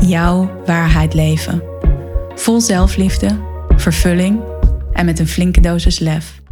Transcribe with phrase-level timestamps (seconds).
[0.00, 1.62] jouw waarheid leven.
[2.34, 3.38] Vol zelfliefde,
[3.76, 4.40] vervulling
[4.92, 6.42] en met een flinke dosis lef.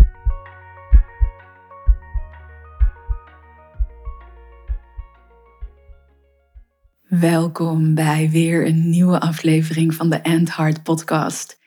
[7.02, 11.58] Welkom bij weer een nieuwe aflevering van de End Heart podcast.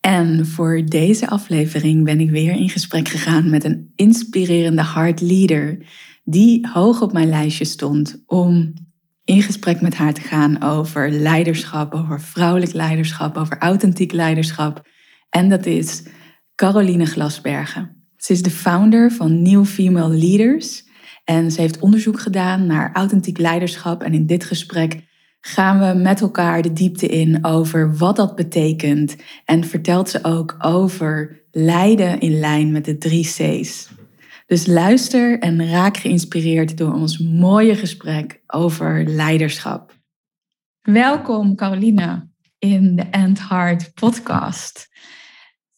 [0.00, 5.86] En voor deze aflevering ben ik weer in gesprek gegaan met een inspirerende heart leader
[6.24, 8.72] die hoog op mijn lijstje stond om
[9.24, 14.88] in gesprek met haar te gaan over leiderschap, over vrouwelijk leiderschap, over authentiek leiderschap.
[15.30, 16.02] En dat is
[16.54, 18.06] Caroline Glasbergen.
[18.16, 20.84] Ze is de founder van New Female Leaders
[21.24, 24.02] en ze heeft onderzoek gedaan naar authentiek leiderschap.
[24.02, 25.02] En in dit gesprek
[25.40, 29.16] gaan we met elkaar de diepte in over wat dat betekent.
[29.44, 33.88] En vertelt ze ook over leiden in lijn met de drie C's.
[34.54, 39.92] Dus luister en raak geïnspireerd door ons mooie gesprek over leiderschap.
[40.80, 44.88] Welkom Caroline in de End Heart podcast.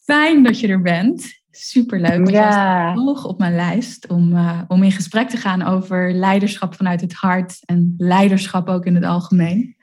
[0.03, 1.41] Fijn dat je er bent.
[1.51, 2.29] Superleuk.
[2.29, 2.93] Ja.
[2.93, 7.13] hoog op mijn lijst om, uh, om in gesprek te gaan over leiderschap vanuit het
[7.13, 9.75] hart en leiderschap ook in het algemeen.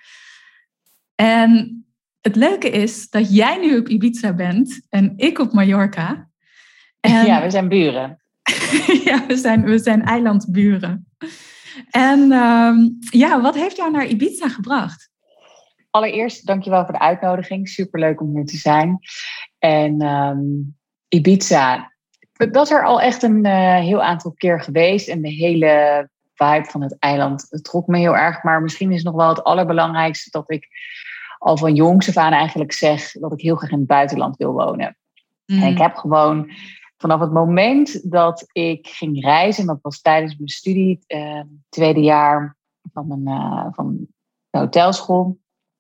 [1.15, 1.85] En
[2.21, 6.29] het leuke is dat jij nu op Ibiza bent en ik op Mallorca.
[7.01, 8.24] En ja, we zijn buren.
[9.09, 11.09] ja, we zijn, we zijn eilandburen.
[11.91, 12.77] En ehm,
[13.11, 15.11] ja, wat heeft jou naar Ibiza gebracht?
[15.91, 17.69] Allereerst, dankjewel voor de uitnodiging.
[17.69, 18.99] Superleuk om hier te zijn.
[19.59, 20.77] En um,
[21.09, 21.93] Ibiza,
[22.37, 25.09] ik was er al echt een uh, heel aantal keer geweest.
[25.09, 28.43] En de hele vibe van het eiland het trok me heel erg.
[28.43, 30.69] Maar misschien is nog wel het allerbelangrijkste dat ik
[31.39, 34.53] al van jongs af aan eigenlijk zeg dat ik heel graag in het buitenland wil
[34.53, 34.97] wonen.
[35.47, 35.81] En ik mm.
[35.81, 36.51] heb gewoon
[37.05, 42.57] vanaf het moment dat ik ging reizen, dat was tijdens mijn studie, uh, tweede jaar
[42.93, 44.07] van mijn uh, van
[44.51, 45.39] de hotelschool.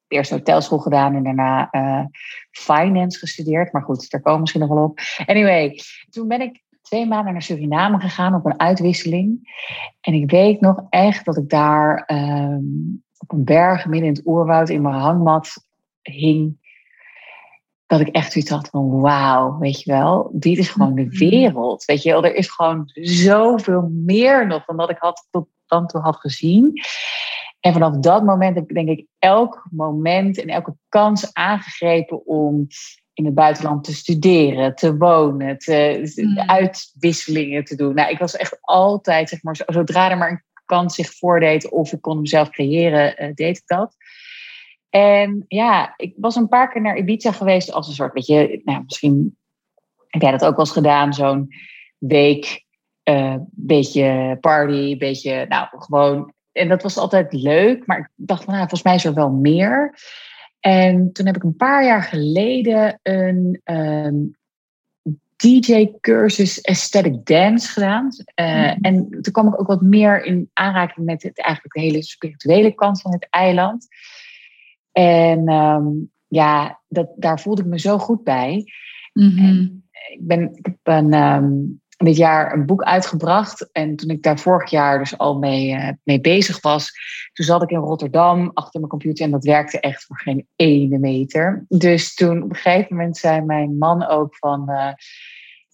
[0.08, 2.04] Eerst hotelschool gedaan en daarna uh,
[2.50, 3.72] finance gestudeerd.
[3.72, 5.00] Maar goed, daar komen we misschien nog wel op.
[5.26, 5.80] Anyway,
[6.10, 9.56] toen ben ik twee maanden naar Suriname gegaan op een uitwisseling.
[10.00, 14.26] En ik weet nog echt dat ik daar um, op een berg midden in het
[14.26, 15.66] oerwoud in mijn hangmat
[16.02, 16.58] hing
[17.86, 21.18] dat ik echt zoiets had van wauw, weet je wel, dit is gewoon de mm-hmm.
[21.18, 21.84] wereld.
[21.84, 25.86] Weet je wel, er is gewoon zoveel meer nog dan dat ik had tot dan
[25.86, 26.80] toe had gezien.
[27.60, 32.66] En vanaf dat moment heb ik denk ik elk moment en elke kans aangegrepen om
[33.12, 36.38] in het buitenland te studeren, te wonen, te, mm.
[36.38, 37.94] uitwisselingen te doen.
[37.94, 41.92] Nou, ik was echt altijd, zeg maar, zodra er maar een kans zich voordeed of
[41.92, 43.96] ik kon mezelf creëren, uh, deed ik dat.
[44.94, 48.60] En ja, ik was een paar keer naar Ibiza geweest als een soort, weet je,
[48.64, 49.36] nou, misschien
[50.06, 51.48] heb jij dat ook wel eens gedaan, zo'n
[51.98, 52.64] week,
[53.04, 56.32] uh, beetje party, beetje, nou, gewoon.
[56.52, 59.30] En dat was altijd leuk, maar ik dacht van, nou, volgens mij is er wel
[59.30, 59.98] meer.
[60.60, 64.14] En toen heb ik een paar jaar geleden een um, ehm,
[65.36, 68.08] DJ-cursus Aesthetic Dance gedaan.
[68.40, 72.02] Uh, En toen kwam ik ook wat meer in aanraking met het, eigenlijk de hele
[72.02, 73.88] spirituele kant van het eiland.
[74.94, 75.86] En ehm,
[76.26, 78.64] ja, dat, daar voelde ik me zo goed bij.
[79.12, 79.60] Mhm.
[80.08, 81.52] ik, ben, ik heb een, ehm,
[81.96, 83.68] dit jaar een boek uitgebracht.
[83.72, 86.92] En toen ik daar vorig jaar dus al mee, uh, mee bezig was,
[87.32, 90.98] toen zat ik in Rotterdam achter mijn computer en dat werkte echt voor geen ene
[90.98, 91.64] meter.
[91.68, 94.70] Dus toen op een gegeven moment zei mijn man ook van.
[94.70, 94.92] Uh,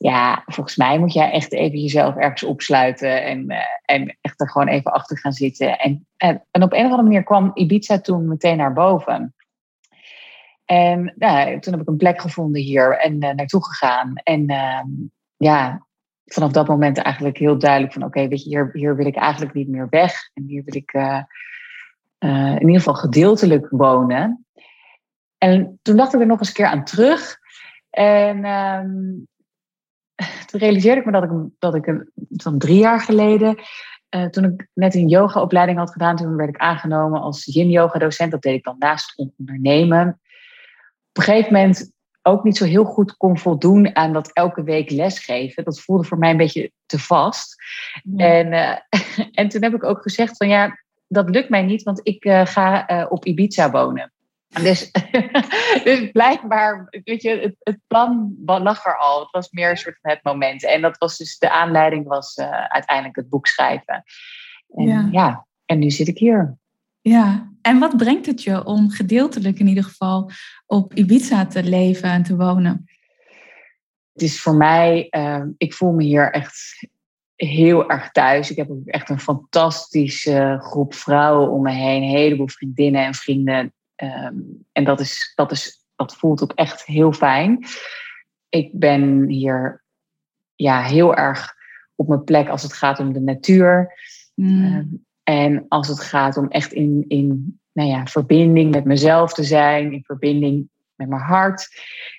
[0.02, 4.50] ja, volgens mij moet jij echt even jezelf ergens opsluiten en, uh, en echt er
[4.50, 5.78] gewoon even achter gaan zitten.
[5.78, 9.34] En, en, en, op een of andere manier kwam Ibiza toen meteen naar boven.
[10.64, 14.14] En nou, toen heb ik een plek gevonden hier en uh, naartoe gegaan.
[14.14, 14.82] En uh,
[15.36, 15.86] ja,
[16.24, 19.54] vanaf dat moment eigenlijk heel duidelijk van oké, weet je, hier, hier wil ik eigenlijk
[19.54, 20.30] niet meer weg.
[20.34, 24.46] En hier wil ik eh, in ieder geval gedeeltelijk wonen.
[25.38, 27.38] En toen dacht ik er nog eens een keer aan terug.
[27.90, 28.88] En ehm,
[30.46, 33.58] toen realiseerde ik me dat ik, dat ik een, van drie jaar geleden,
[34.10, 38.30] uh, toen ik net een yogaopleiding had gedaan, toen werd ik aangenomen als yin-yoga docent.
[38.30, 40.08] Dat deed ik dan naast ondernemen.
[41.08, 44.90] Op een gegeven moment ook niet zo heel goed kon voldoen aan dat elke week
[44.90, 45.64] lesgeven.
[45.64, 47.54] Dat voelde voor mij een beetje te vast.
[48.16, 48.76] En, uh,
[49.40, 50.78] en toen heb ik ook gezegd van ja,
[51.08, 54.12] dat lukt mij niet, want ik ga op Ibiza wonen.
[54.50, 54.90] Dus,
[55.84, 59.20] dus blijkbaar, weet je, het, het, plan lag er al.
[59.20, 60.64] Het was meer een soort van het moment.
[60.64, 62.38] En dat was dus de aanleiding was
[62.68, 64.04] uiteindelijk het boek schrijven.
[64.68, 65.08] En ja.
[65.10, 66.58] ja, en nu zit ik hier.
[67.00, 70.30] Ja, en wat brengt het je om gedeeltelijk in ieder geval
[70.66, 72.84] op Ibiza te leven en te wonen?
[74.12, 76.88] Het is voor mij, uh, ik voel me hier echt
[77.34, 78.50] heel erg thuis.
[78.50, 83.14] Ik heb ook echt een fantastische groep vrouwen om me heen, een heleboel vriendinnen en
[83.14, 83.72] vrienden.
[84.02, 87.64] Um, en dat, is, dat, is, dat voelt ook echt heel fijn.
[88.48, 89.84] Ik ben hier
[90.54, 91.54] ja, heel erg
[91.94, 93.92] op mijn plek als het gaat om de natuur.
[94.34, 94.64] Mm.
[94.64, 94.86] Ehm,
[95.22, 99.92] en als het gaat om echt in, in nou ja, verbinding met mezelf te zijn,
[99.92, 101.68] in verbinding met mijn hart,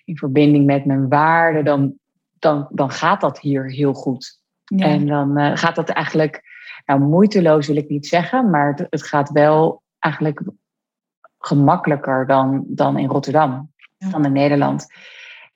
[0.05, 1.93] in verbinding met mijn waarden, dan,
[2.39, 4.39] dan, dan gaat dat hier heel goed.
[4.75, 6.41] En dan uh, gaat dat eigenlijk,
[6.85, 10.41] nou moeiteloos wil ik niet zeggen, maar het, het gaat wel eigenlijk
[11.41, 14.87] gemakkelijker dan, dan in Rotterdam, dan in Nederland.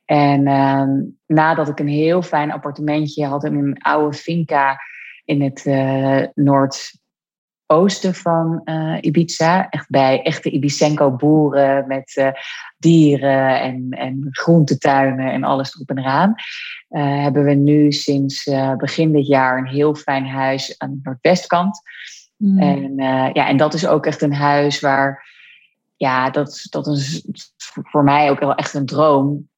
[0.05, 0.83] En uh,
[1.25, 4.79] nadat ik een heel fijn appartementje had in mijn oude finca
[5.23, 7.03] in het uh, Noord
[7.65, 9.69] oosten van uh, Ibiza.
[9.69, 12.27] Echt bij echte Ibicenco boeren met uh,
[12.77, 16.33] dieren en, en groentetuinen en alles erop en eraan.
[17.21, 21.81] Hebben we nu sinds begin dit jaar een heel fijn huis aan de noordwestkant.
[22.37, 22.59] Mm.
[22.59, 22.93] En,
[23.33, 25.34] ja, en dat is ook echt een huis waar,
[26.05, 27.23] ja, dat, dat is
[27.71, 29.49] voor mij ook wel echt een droom.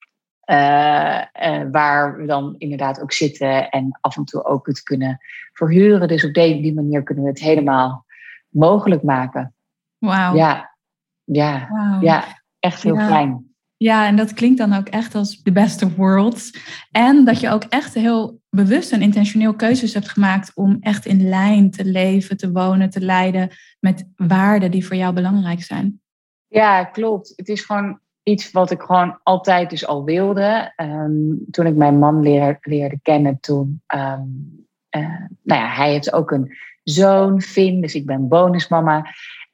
[1.71, 5.17] waar we dan inderdaad ook zitten en af en toe ook het kunnen
[5.53, 6.07] verhuren.
[6.07, 8.05] Dus op die manier kunnen we het helemaal
[8.49, 9.55] mogelijk maken.
[9.97, 10.35] Wauw.
[10.35, 10.75] Ja,
[11.23, 11.69] ja,
[12.01, 12.23] ja,
[12.59, 13.45] echt heel fijn.
[13.77, 16.51] Ja, en dat klinkt dan ook echt als de best of worlds.
[16.91, 21.29] En dat je ook echt heel bewust en intentioneel keuzes hebt gemaakt om echt in
[21.29, 23.49] lijn te leven, te wonen, te leiden
[23.79, 26.01] met waarden die voor jou belangrijk zijn.
[26.47, 27.33] Ja, klopt.
[27.35, 30.73] Het is gewoon iets wat ik gewoon altijd dus al wilde.
[30.75, 32.21] Ehm, toen ik mijn man
[32.61, 34.65] leerde kennen, toen um,
[34.97, 39.05] uh, nou ja, hij heeft ook een zoon, Finn, dus ik ben bonusmama.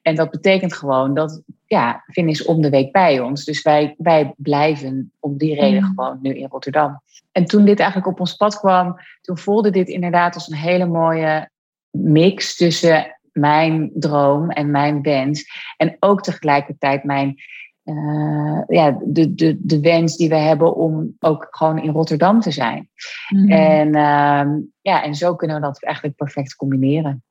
[0.02, 3.44] En dat betekent gewoon dat, ja, Finn is om de week bij ons.
[3.44, 5.94] Dus wij, wij blijven om die reden mm.
[5.94, 7.00] gewoon nu in Rotterdam.
[7.32, 10.86] En toen dit eigenlijk op ons pad kwam, toen voelde dit inderdaad als een hele
[10.86, 11.50] mooie
[11.90, 15.44] mix tussen mijn droom en mijn wens.
[15.76, 17.36] En ook tegelijkertijd mijn
[17.84, 22.50] uh, ja, de, de, de wens die we hebben om ook gewoon in Rotterdam te
[22.50, 22.88] zijn.
[23.28, 23.50] Mhm.
[23.50, 27.22] En, uh, ja, en zo kunnen we dat eigenlijk perfect combineren.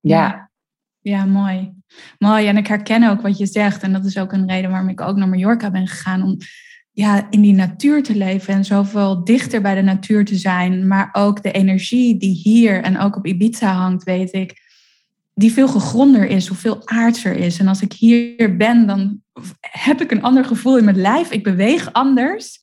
[0.00, 0.50] Ja.
[1.00, 1.24] ja.
[1.24, 1.72] mooi.
[2.18, 2.46] Mooi.
[2.46, 3.82] En ik herken ook wat je zegt.
[3.82, 6.22] En dat is ook een reden waarom ik ook naar Mallorca ben gegaan.
[6.22, 6.36] Om
[6.92, 10.86] ja, in die natuur te leven en zoveel dichter bij de natuur te zijn.
[10.86, 14.64] Maar ook de energie die hier en ook op Ibiza hangt, weet ik
[15.38, 17.58] die veel gegronder is, of veel aardser is.
[17.58, 19.22] En als ik hier ben, dan
[19.60, 21.30] heb ik een ander gevoel in mijn lijf.
[21.30, 22.60] Ik beweeg anders.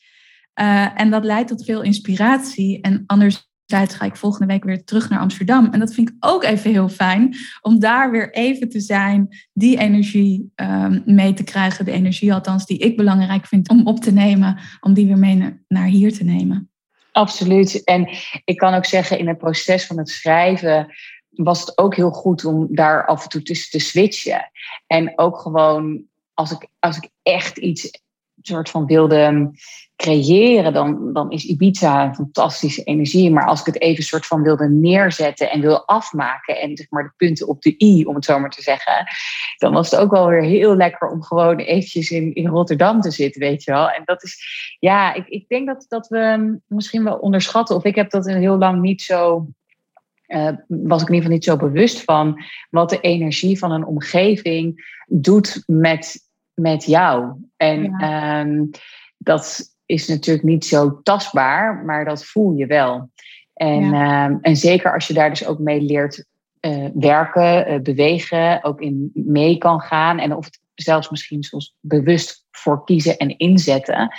[0.61, 2.81] Uh, en dat leidt tot veel inspiratie.
[2.81, 5.67] En anderzijds ga ik volgende week weer terug naar Amsterdam.
[5.71, 7.35] En dat vind ik ook even heel fijn.
[7.61, 9.27] Om daar weer even te zijn.
[9.53, 11.85] Die energie um, mee te krijgen.
[11.85, 14.59] De energie althans die ik belangrijk vind om op te nemen.
[14.79, 16.71] Om die weer mee naar hier te nemen.
[17.11, 17.83] Absoluut.
[17.83, 18.09] En
[18.45, 20.87] ik kan ook zeggen, in het proces van het schrijven
[21.33, 24.51] was het ook heel goed om daar af en toe tussen te switchen.
[24.87, 26.03] En ook gewoon,
[26.33, 28.01] als ik, als ik echt iets
[28.41, 29.51] soort van wilde
[29.95, 33.31] creëren, dan, dan is Ibiza een fantastische energie.
[33.31, 37.03] Maar als ik het even soort van wilde neerzetten en wil afmaken en zeg maar
[37.03, 39.05] de punten op de i, om het zo maar te zeggen,
[39.57, 43.11] dan was het ook wel weer heel lekker om gewoon eventjes in, in Rotterdam te
[43.11, 43.89] zitten, weet je wel.
[43.89, 44.37] En dat is,
[44.79, 48.57] ja, ik, ik denk dat, dat we misschien wel onderschatten, of ik heb dat heel
[48.57, 49.47] lang niet zo
[50.33, 53.85] uh, was ik in ieder geval niet zo bewust van wat de energie van een
[53.85, 57.33] omgeving doet met, met jou.
[57.57, 58.65] En ehm,
[59.17, 63.11] dat is natuurlijk niet zo tastbaar, maar dat voel je wel.
[63.53, 66.25] En, ehm, en zeker als je daar dus ook mee leert
[66.61, 71.75] uh, werken, uh, bewegen, ook in mee kan gaan en of het zelfs misschien soms
[71.79, 74.15] bewust voor kiezen en inzetten.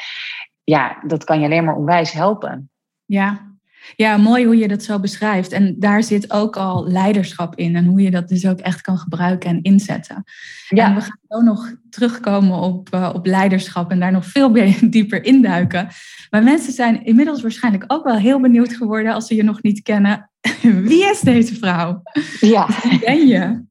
[0.64, 2.71] Ja, dat kan je alleen maar onwijs helpen.
[3.04, 3.53] Ja,
[3.96, 5.52] ja, mooi hoe je dat zo beschrijft.
[5.52, 8.98] En daar zit ook al leiderschap in en hoe je dat dus ook echt kan
[8.98, 10.24] gebruiken en inzetten.
[10.68, 10.86] Ja.
[10.86, 14.52] En we gaan zo nog terugkomen op, uh, op leiderschap en daar nog veel
[14.90, 15.88] dieper induiken.
[16.30, 19.82] Maar mensen zijn inmiddels waarschijnlijk ook wel heel benieuwd geworden als ze je nog niet
[19.82, 20.30] kennen.
[20.88, 22.02] Wie is deze vrouw?
[22.40, 22.68] Ja.
[22.88, 23.62] Wie ben je?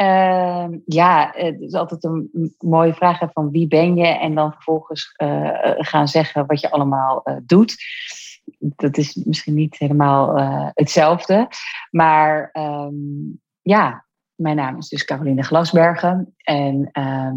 [0.00, 5.14] Uh, ja, het is altijd een mooie vraag van wie ben je en dan vervolgens
[5.22, 7.76] uh, gaan zeggen wat je allemaal uh, doet
[8.58, 11.48] dat is misschien niet helemaal uh, hetzelfde.
[11.90, 17.36] Maar um, ja, mijn naam is dus Caroline Glasbergen en ehm,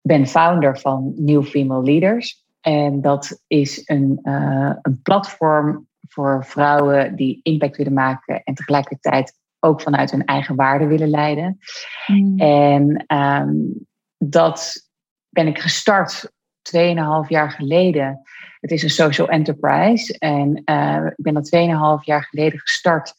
[0.00, 2.44] ben founder van New Female Leaders.
[2.60, 9.38] En dat is een, uh, een platform voor vrouwen die impact willen maken en tegelijkertijd
[9.60, 11.58] ook vanuit hun eigen waarden willen leiden.
[12.06, 12.38] Mm.
[12.38, 13.54] En ehm,
[14.18, 14.88] dat
[15.28, 16.32] ben ik gestart
[16.62, 18.20] 2,5 jaar geleden.
[18.66, 20.18] Het is een social enterprise.
[20.18, 21.56] En uh, ik ben dat
[22.00, 23.14] 2,5 jaar geleden gestart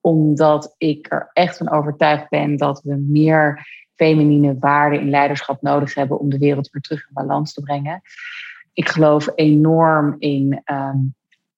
[0.00, 5.94] omdat ik er echt van overtuigd ben dat we meer feminine waarden in leiderschap nodig
[5.94, 8.00] hebben om de wereld weer terug in balans te brengen.
[8.72, 10.98] Ik geloof enorm in ehm,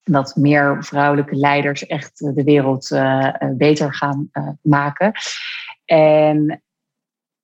[0.03, 4.31] dat meer vrouwelijke leiders echt de wereld uh, beter gaan
[4.63, 5.13] maken.
[5.85, 6.63] En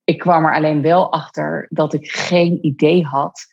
[0.05, 3.49] ik kwam er alleen wel achter dat ik geen idee had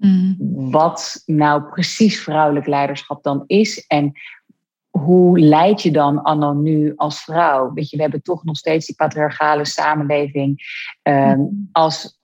[0.00, 0.70] mm.
[0.70, 4.12] wat nou precies vrouwelijk leiderschap dan is en
[4.90, 7.72] hoe leid je dan anno nu als vrouw?
[7.72, 10.62] Weet je, we hebben toch nog steeds die patriarchale samenleving.
[11.02, 11.40] Ehm,
[11.72, 12.18] als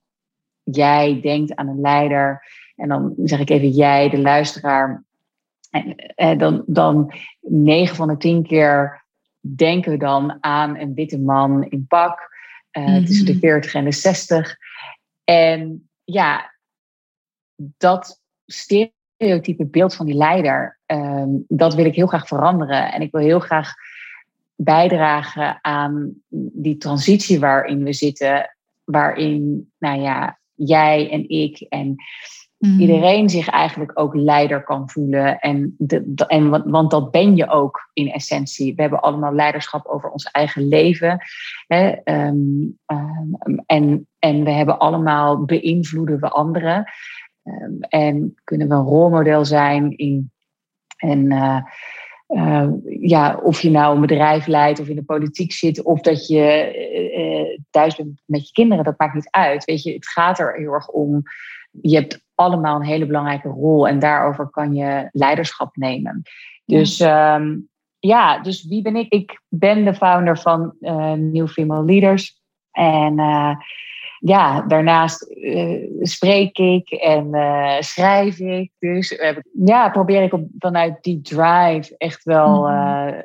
[0.62, 2.42] jij denkt aan een leider,
[2.76, 5.04] en dan zeg ik even jij, de luisteraar,
[5.70, 9.04] en, eh, dan, dan 9 van de 10 keer
[9.40, 12.34] denken we dan aan een witte man in pak
[12.78, 14.56] uh, tussen de 40 en de 60.
[15.24, 16.55] En ja,
[17.56, 22.92] dat stereotype beeld van die leider, ehm, dat wil ik heel graag veranderen.
[22.92, 23.72] En ik wil heel graag
[24.56, 26.14] bijdragen aan
[26.52, 31.94] die transitie waarin we zitten, waarin, nou ja, jij en ik en
[32.58, 32.80] mhm.
[32.80, 35.38] iedereen zich eigenlijk ook leider kan voelen.
[35.38, 38.74] En, de, en want, dat ben je ook in essentie.
[38.74, 41.18] We hebben allemaal leiderschap over ons eigen leven.
[41.66, 41.88] Hè?
[41.88, 42.36] Ehm,
[42.86, 46.84] ehm, en, en we hebben allemaal beïnvloeden we anderen.
[47.46, 50.30] Ehm, en kunnen we een rolmodel zijn in.
[50.96, 51.58] En uh,
[52.28, 52.68] uh,
[53.00, 56.74] ja, of je nou een bedrijf leidt of in de politiek zit, of dat je
[57.16, 59.64] uh, thuis bent met je kinderen, dat maakt niet uit.
[59.64, 61.22] Weet je, het gaat er heel erg om.
[61.80, 66.22] Je hebt allemaal een hele belangrijke rol en daarover kan je leiderschap nemen.
[66.64, 69.12] Dus ja, um, ja dus wie ben ik?
[69.12, 70.74] Ik ben de founder van
[71.32, 72.40] New Female Leaders.
[72.70, 73.18] En
[74.18, 78.70] ja, daarnaast uh, spreek ik en uh, schrijf ik.
[78.78, 83.22] Dus uh, ja, probeer ik op, vanuit die drive echt wel mhm.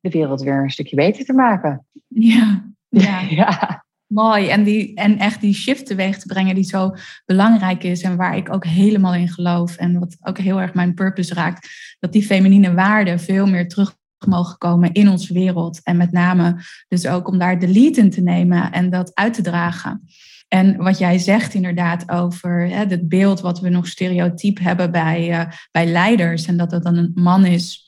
[0.00, 1.86] de wereld weer een stukje beter te maken.
[2.08, 3.20] Ja, ja.
[3.28, 3.84] ja.
[4.06, 4.48] Mooi.
[4.48, 6.94] En, die, en echt die shift teweeg te brengen die zo
[7.24, 9.76] belangrijk is en waar ik ook helemaal in geloof.
[9.76, 11.68] En wat ook heel erg mijn purpose raakt.
[11.98, 13.96] Dat die feminine waarden veel meer terug
[14.26, 15.80] mogen komen in onze wereld.
[15.82, 16.56] En met name
[16.88, 20.02] dus ook om daar de lead in te nemen en dat uit te dragen.
[20.48, 25.30] En wat jij zegt inderdaad over hè, het beeld wat we nog stereotyp hebben bij,
[25.30, 26.46] uh, bij leiders.
[26.46, 27.86] En dat dat dan een man is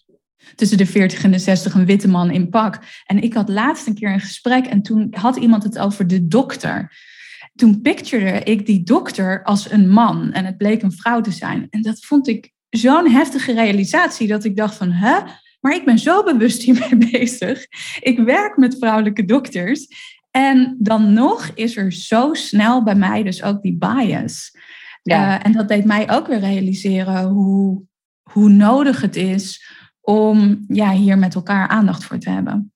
[0.54, 2.78] tussen de 40 en de 60, een witte man in pak.
[3.06, 6.26] En ik had laatst een keer een gesprek en toen had iemand het over de
[6.26, 6.96] dokter.
[7.54, 11.66] Toen pictureerde ik die dokter als een man en het bleek een vrouw te zijn.
[11.70, 15.18] En dat vond ik zo'n heftige realisatie dat ik dacht van, hè?
[15.60, 17.66] Maar ik ben zo bewust hiermee bezig.
[18.00, 19.86] Ik werk met vrouwelijke dokters.
[20.30, 24.56] En dan nog is er zo snel bij mij dus ook die bias.
[25.02, 25.38] Ja.
[25.38, 27.82] Uh, en dat deed mij ook weer realiseren hoe,
[28.22, 32.72] hoe nodig het is om ja, hier met elkaar aandacht voor te hebben.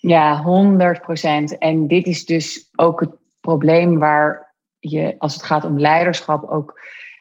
[0.00, 1.58] Ja, 100 procent.
[1.58, 3.10] En dit is dus ook het
[3.40, 6.80] probleem waar je, als het gaat om leiderschap, ook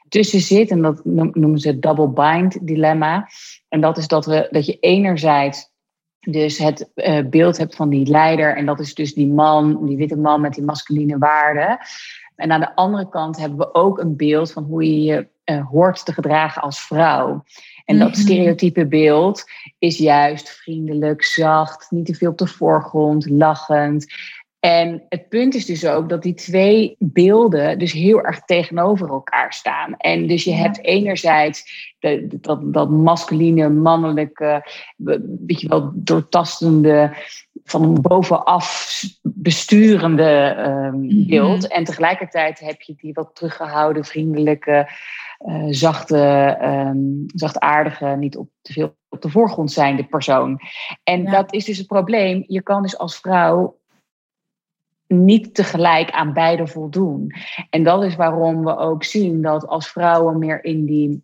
[0.09, 0.69] tussen zit.
[0.69, 3.27] En dat noemen ze het double bind dilemma.
[3.67, 5.71] En dat is dat, we, dat je enerzijds
[6.19, 8.55] dus het uh, beeld hebt van die leider.
[8.55, 11.77] En dat is dus die man, die witte man met die masculine waarden.
[12.35, 15.67] En aan de andere kant hebben we ook een beeld van hoe je je uh,
[15.67, 17.43] hoort te gedragen als vrouw.
[17.85, 18.19] En dat mhm.
[18.19, 19.43] stereotype beeld
[19.79, 24.13] is juist vriendelijk, zacht, niet te veel op de voorgrond, lachend.
[24.59, 29.53] En het punt is dus ook dat die twee beelden dus heel erg tegenover elkaar
[29.53, 29.95] staan.
[29.97, 31.93] En dus je hebt enerzijds
[32.29, 34.69] dat, dat masculine, mannelijke,
[35.45, 37.11] weet je wel, doortastende,
[37.63, 40.55] van bovenaf besturende
[40.93, 41.67] um, beeld.
[41.67, 44.89] En tegelijkertijd heb je die wat teruggehouden, vriendelijke,
[45.47, 50.59] uh, zachte, um, zachtaardige, niet op te veel op de voorgrond zijnde persoon.
[51.03, 52.43] En dat is dus het probleem.
[52.47, 53.78] Je kan dus als vrouw
[55.13, 57.33] niet tegelijk aan beide voldoen.
[57.69, 61.23] En dat is waarom we ook zien dat als vrouwen meer in die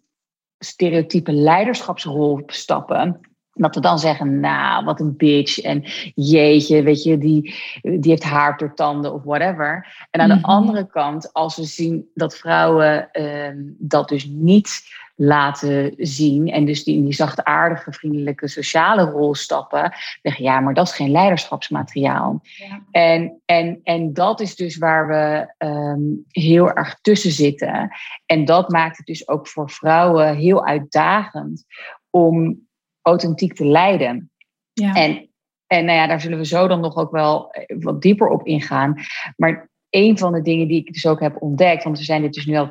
[0.59, 3.19] stereotype leiderschapsrol stappen.
[3.53, 5.59] Dat we dan zeggen, nou, wat een bitch.
[5.59, 5.83] En
[6.15, 9.87] jeetje, weet je, die, die heeft haar door tanden of whatever.
[10.11, 10.45] En aan de mhm.
[10.45, 14.83] andere kant, als we zien dat vrouwen ehm, dat dus niet
[15.15, 16.47] laten zien.
[16.47, 19.93] En dus die in die zachtaardige, vriendelijke, sociale rol stappen.
[20.21, 22.41] Zeggen, ja, maar dat is geen leiderschapsmateriaal.
[22.41, 22.83] Ja.
[22.91, 27.89] En, en, en dat is dus waar we ehm, heel erg tussen zitten.
[28.25, 31.65] En dat maakt het dus ook voor vrouwen heel uitdagend
[32.09, 32.67] om
[33.01, 34.31] authentiek te leiden.
[34.73, 34.93] Ja.
[34.93, 35.29] En,
[35.67, 38.45] en nou ja, daar zullen we zo dan nog ook wel eh, wat dieper op
[38.45, 38.95] ingaan.
[39.35, 42.33] Maar een van de dingen die ik dus ook heb ontdekt, want we zijn dit
[42.33, 42.69] dus nu al 2,5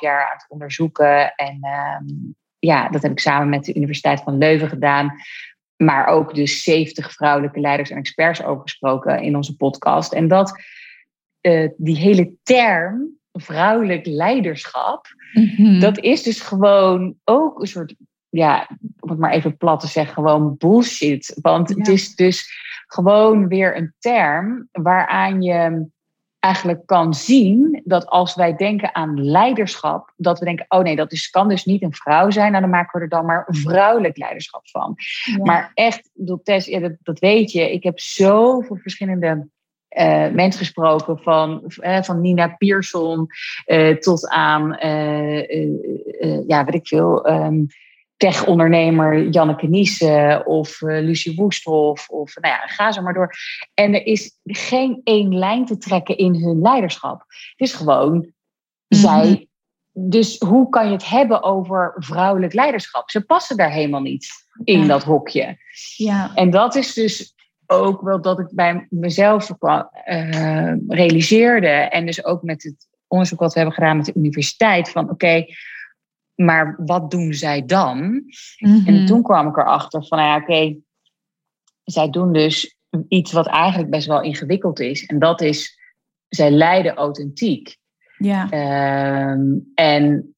[0.00, 1.34] jaar aan het onderzoeken.
[1.34, 2.04] En ehm,
[2.58, 5.14] ja, dat heb ik samen met de Universiteit van Leuven gedaan.
[5.76, 10.12] Maar ook dus 70 vrouwelijke leiders en experts over gesproken in onze podcast.
[10.12, 10.62] En dat
[11.40, 15.80] uh, die hele term vrouwelijk leiderschap, mhm.
[15.80, 17.94] dat is dus gewoon ook een soort,
[18.28, 18.68] ja,
[19.00, 21.38] om het maar even plat te zeggen, gewoon bullshit.
[21.40, 22.52] Want het is dus
[22.86, 25.92] gewoon weer een term waaraan je
[26.44, 31.12] eigenlijk kan zien dat als wij denken aan leiderschap, dat we denken, oh nee, dat
[31.12, 34.16] is, kan dus niet een vrouw zijn, nou dan maken we er dan maar vrouwelijk
[34.16, 34.96] leiderschap van.
[35.42, 36.10] Maar echt,
[36.42, 39.48] Tess, ja, dat, dat weet je, ik heb zoveel verschillende
[39.90, 43.26] uh, mensen gesproken, van, uh, van Nina Pierson
[43.66, 44.76] uh, tot aan,
[46.46, 47.66] ja, weet ik veel, um,
[48.16, 52.08] tech-ondernemer Janneke Niesen of uh, Lucie Woesthof.
[52.08, 53.34] Of nou ja, ga zo maar door.
[53.74, 57.24] En er is geen één lijn te trekken in hun leiderschap.
[57.56, 58.32] Het is gewoon, mm
[58.88, 59.48] zij.
[59.92, 63.10] Dus hoe kan je het hebben over vrouwelijk leiderschap?
[63.10, 64.28] Ze passen daar helemaal niet
[64.64, 65.56] in dat hokje.
[65.96, 66.34] Ja.
[66.34, 67.34] En dat is dus
[67.66, 71.68] ook wel dat ik bij mezelf uh, realiseerde.
[71.68, 74.90] En dus ook met het onderzoek wat we hebben gedaan met de universiteit.
[74.90, 75.44] Van oké,
[76.34, 78.22] maar wat doen zij dan?
[78.58, 79.06] En mhm.
[79.06, 80.76] toen kwam ik erachter van, nou ja, oké,
[81.84, 85.06] zij doen dus iets wat eigenlijk best wel ingewikkeld is.
[85.06, 85.78] En dat is,
[86.28, 87.76] zij leiden authentiek.
[88.16, 88.50] Ja.
[88.50, 90.34] Ehm, en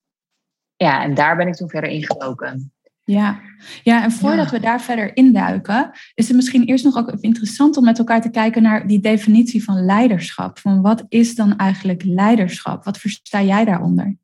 [0.76, 2.70] ja, en daar ben ik toen verder ingelopen.
[3.04, 3.40] Ja.
[3.82, 7.84] ja, en voordat we daar verder induiken, is het misschien eerst nog ook interessant om
[7.84, 10.58] met elkaar te kijken naar die definitie van leiderschap.
[10.58, 12.84] Van wat is dan eigenlijk leiderschap?
[12.84, 14.16] Wat versta jij daaronder?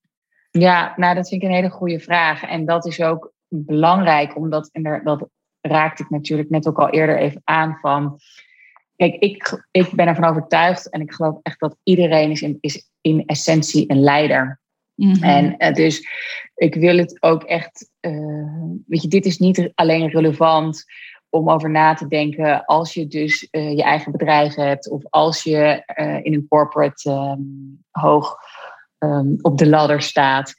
[0.59, 2.43] Ja, nou dat vind ik een hele goede vraag.
[2.43, 5.29] En dat is ook belangrijk, omdat, en dat
[5.61, 8.19] raakte ik natuurlijk net ook al eerder even aan van.
[8.97, 12.91] Kijk, ik, ik ben ervan overtuigd en ik geloof echt dat iedereen is in, is
[13.01, 14.61] in essentie een leider.
[14.95, 16.09] Mm En uh, dus
[16.55, 20.85] ik wil het ook echt, uh, weet je, dit is niet alleen relevant
[21.29, 25.43] om over na te denken als je dus uh, je eigen bedrijf hebt of als
[25.43, 25.83] je
[26.23, 28.37] in een corporate um, hoog
[29.03, 30.55] um, op de ladder staat.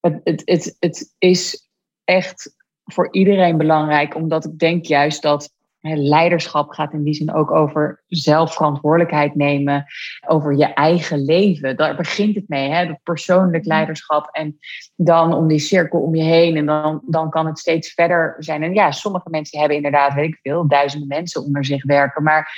[0.00, 1.68] Het, het, het, het is
[2.04, 7.50] echt voor iedereen belangrijk, omdat ik denk juist dat leiderschap gaat in die zin ook
[7.50, 9.84] over zelfverantwoordelijkheid nemen,
[10.26, 11.76] over je eigen leven.
[11.76, 12.86] Daar begint het mee, hè?
[12.86, 14.28] dat persoonlijk leiderschap.
[14.32, 14.58] En
[14.96, 18.62] dan om die cirkel om je heen en dan, dan kan het steeds verder zijn.
[18.62, 22.22] En ja, sommige mensen hebben inderdaad, weet ik veel, duizenden mensen onder zich werken.
[22.22, 22.52] Maar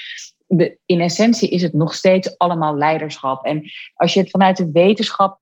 [0.86, 3.44] in essentie is het nog steeds allemaal leiderschap.
[3.44, 5.40] En als je het vanuit de wetenschap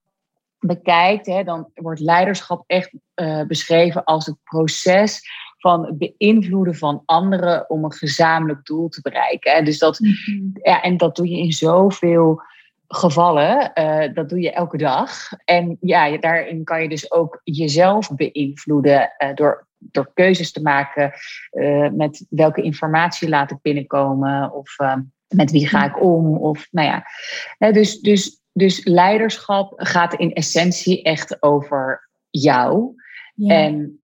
[0.58, 5.20] bekijkt, hè, dan wordt leiderschap echt uh, beschreven als het proces
[5.58, 9.64] van het beïnvloeden van anderen om een gezamenlijk doel te bereiken.
[9.64, 10.48] Dus dat, mhm.
[10.62, 12.42] ja, en dat doe je in zoveel
[12.88, 13.70] gevallen.
[13.74, 15.10] Uh, dat doe je elke dag.
[15.44, 21.12] En ja, daarin kan je dus ook jezelf beïnvloeden uh, door door keuzes te maken
[21.52, 24.96] uh, met welke informatie laat ik binnenkomen of uh,
[25.28, 26.36] met wie ga ik om.
[26.36, 27.72] Of, nou ja.
[27.72, 32.94] dus, dus, dus leiderschap gaat in essentie echt over jou.
[33.34, 33.54] Ja.
[33.54, 34.02] En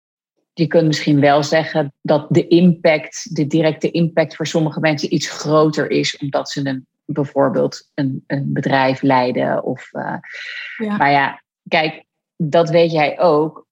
[0.53, 5.31] je kunt misschien wel zeggen dat de impact, de directe impact voor sommige mensen iets
[5.31, 9.65] groter is, omdat ze een, bijvoorbeeld een, een bedrijf leiden.
[9.65, 10.17] Of, uh,
[10.77, 10.97] ja.
[10.97, 12.05] Maar ja, kijk,
[12.37, 13.67] dat weet jij ook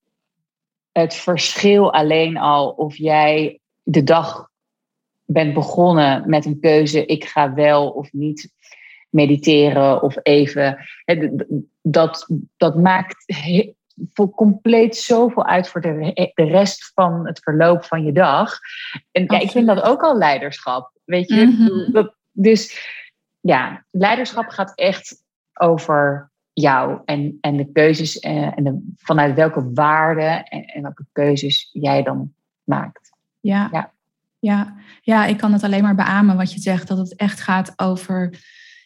[0.98, 4.48] het verschil alleen al of jij de dag
[5.24, 8.52] bent begonnen met een keuze, ik ga wel of niet
[9.10, 10.78] mediteren of even.
[11.82, 13.24] Dat, dat maakt
[14.12, 18.58] voor compleet zoveel uit voor de, de rest van het verloop van je dag.
[19.10, 20.92] En ja, ik vind dat ook al leiderschap.
[21.04, 21.46] Weet je?
[21.46, 22.06] Mhm.
[22.32, 22.92] dus
[23.40, 25.22] ja, leiderschap gaat echt
[25.54, 31.06] over jou en, en de keuzes eh, en de, vanuit welke waarden en, en, welke
[31.12, 32.32] keuzes jij dan
[32.64, 33.10] maakt.
[33.40, 33.68] Ja.
[33.72, 33.92] ja.
[34.40, 34.76] Ja.
[35.02, 38.38] ja, ik kan het alleen maar beamen wat je zegt, dat het echt gaat over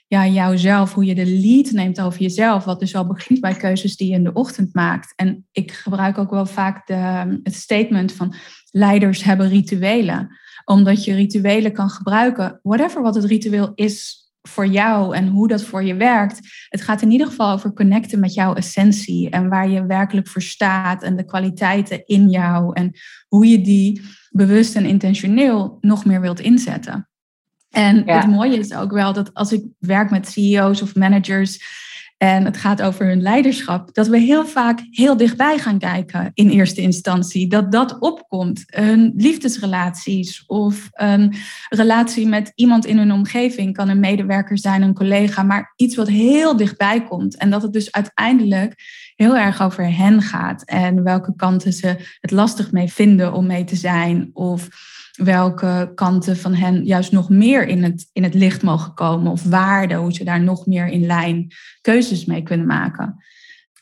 [0.07, 3.97] ja, jouzelf, hoe je de lead neemt over jezelf, wat dus al begint bij keuzes
[3.97, 5.13] die je in de ochtend maakt.
[5.17, 6.95] En ik gebruik ook wel vaak de,
[7.43, 8.35] het statement van
[8.71, 15.17] leiders hebben rituelen, omdat je rituelen kan gebruiken, whatever wat het ritueel is voor jou
[15.17, 16.67] en hoe dat voor je werkt.
[16.69, 20.43] Het gaat in ieder geval over connecten met jouw essentie en waar je werkelijk voor
[20.43, 22.93] staat en de kwaliteiten in jou en
[23.29, 27.09] hoe je die bewust en intentioneel nog meer wilt inzetten.
[27.71, 31.61] En het mooie is ook wel dat als ik werk met CEO's of managers
[32.23, 36.49] en het gaat over hun leiderschap, dat we heel vaak heel dichtbij gaan kijken in
[36.49, 37.49] eerste instantie.
[37.49, 38.63] Dat dat opkomt.
[38.67, 41.35] Hun liefdesrelaties of een
[41.69, 46.09] relatie met iemand in hun omgeving kan een medewerker zijn, een collega, maar iets wat
[46.09, 47.37] heel dichtbij komt.
[47.37, 48.75] En dat het dus uiteindelijk
[49.15, 53.65] heel erg over hen gaat en welke kanten ze het lastig mee vinden om mee
[53.65, 54.31] te zijn.
[54.33, 54.69] Of
[55.25, 59.43] welke kanten van hen juist nog meer in het, in het licht mogen komen of
[59.43, 63.17] waarden, hoe ze daar nog meer in lijn keuzes mee kunnen maken.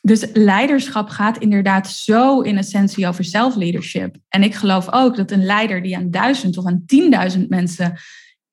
[0.03, 4.17] Dus leiderschap gaat inderdaad zo in essentie over self-leadership.
[4.29, 7.99] En ik geloof ook dat een leider die aan duizend of aan tienduizend mensen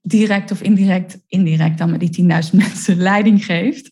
[0.01, 3.91] direct of indirect, indirect dan met die tienduizend mensen leiding geeft,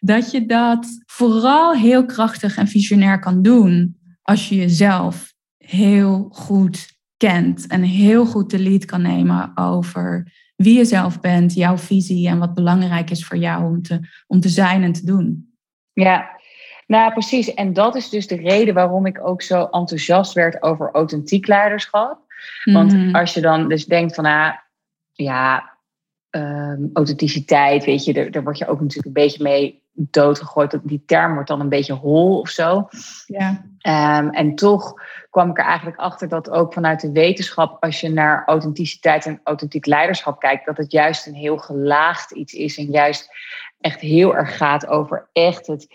[0.00, 6.99] dat je dat vooral heel krachtig en visionair kan doen als je jezelf heel goed
[7.20, 12.28] kent en heel goed de lead kan nemen over wie je zelf bent, jouw visie
[12.28, 15.54] en wat belangrijk is voor jou om te, om te zijn en te doen.
[15.92, 16.30] Ja,
[16.86, 17.54] nou precies.
[17.54, 22.18] En dat is dus de reden waarom ik ook zo enthousiast werd over authentiek leiderschap.
[22.64, 23.14] Want mhm.
[23.14, 24.52] als je dan dus denkt van, ah,
[25.12, 25.69] ja,
[26.30, 30.78] um, authenticiteit, weet je, daar, daar word je ook natuurlijk een beetje mee doodgegooid.
[30.82, 32.88] Die term wordt dan een beetje hol of zo.
[33.26, 33.64] Ja.
[33.78, 34.94] Ehm, en toch
[35.30, 39.40] kwam ik er eigenlijk achter dat ook vanuit de wetenschap, als je naar authenticiteit en
[39.44, 42.78] authentiek leiderschap kijkt, dat het juist een heel gelaagd iets is.
[42.78, 43.28] En juist
[43.80, 45.86] echt heel erg gaat over echt het,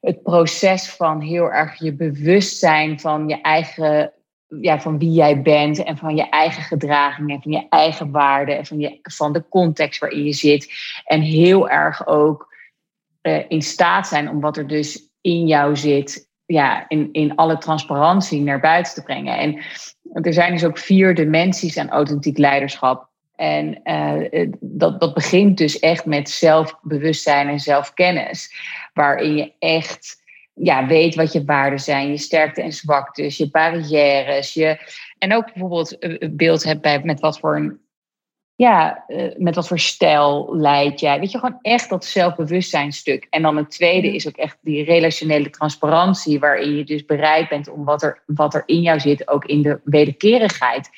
[0.00, 4.12] het proces van heel erg je bewustzijn van je eigen
[4.60, 8.58] ja, van wie jij bent en van je eigen gedraging en van je eigen waarden
[8.58, 10.72] en van, je, van de context waarin je zit.
[11.04, 12.54] En heel erg ook
[13.22, 17.58] uh, in staat zijn om wat er dus in jou zit, ja, in, in alle
[17.58, 19.38] transparantie naar buiten te brengen.
[19.38, 19.62] En
[20.22, 23.08] er zijn dus ook vier dimensies aan authentiek leiderschap.
[23.36, 28.54] En uh, dat, dat begint dus echt met zelfbewustzijn en zelfkennis,
[28.92, 30.22] waarin je echt
[30.54, 34.54] ja, weet wat je waarden zijn, je sterkte en zwaktes, je barrières.
[34.54, 34.78] Je,
[35.18, 37.82] en ook bijvoorbeeld een beeld hebt bij met wat voor een
[38.56, 41.20] ja, uh, met wat voor stijl leid jij.
[41.20, 43.26] Weet je, gewoon echt dat zelfbewustzijnstuk.
[43.30, 47.68] En dan een tweede is ook echt die relationele transparantie, waarin je dus bereid bent
[47.68, 50.88] om wat er, wat er in jou zit, ook in de wederkerigheid,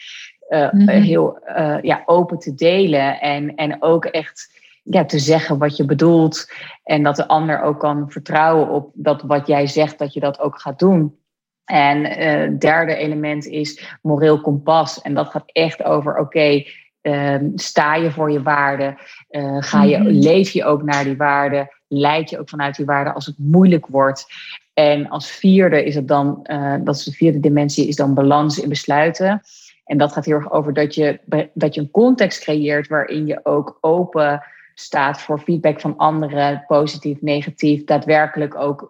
[0.49, 3.21] uh, heel uh, ja, open te delen.
[3.21, 6.53] En, en ook echt ja, te zeggen wat je bedoelt.
[6.83, 10.41] En dat de ander ook kan vertrouwen op dat wat jij zegt, dat je dat
[10.41, 11.19] ook gaat doen.
[11.65, 15.03] En het derde element is moreel kompas.
[15.03, 16.63] En dat gaat echt over, oké,
[17.07, 18.97] Ehm, sta je voor je waarden?
[19.31, 20.09] Uh, ga je, mhm.
[20.09, 21.69] Leef je ook naar die waarden?
[21.89, 24.27] Leid je ook vanuit die waarden als het moeilijk wordt?
[24.75, 28.59] En als vierde is het dan, uh, dat is de vierde dimensie, is dan balans
[28.59, 29.43] in besluiten.
[29.85, 31.21] En dat gaat heel erg over dat je,
[31.55, 34.43] dat je een context creëert waarin je ook open
[34.79, 38.89] staat voor feedback van anderen, positief, negatief, daadwerkelijk ook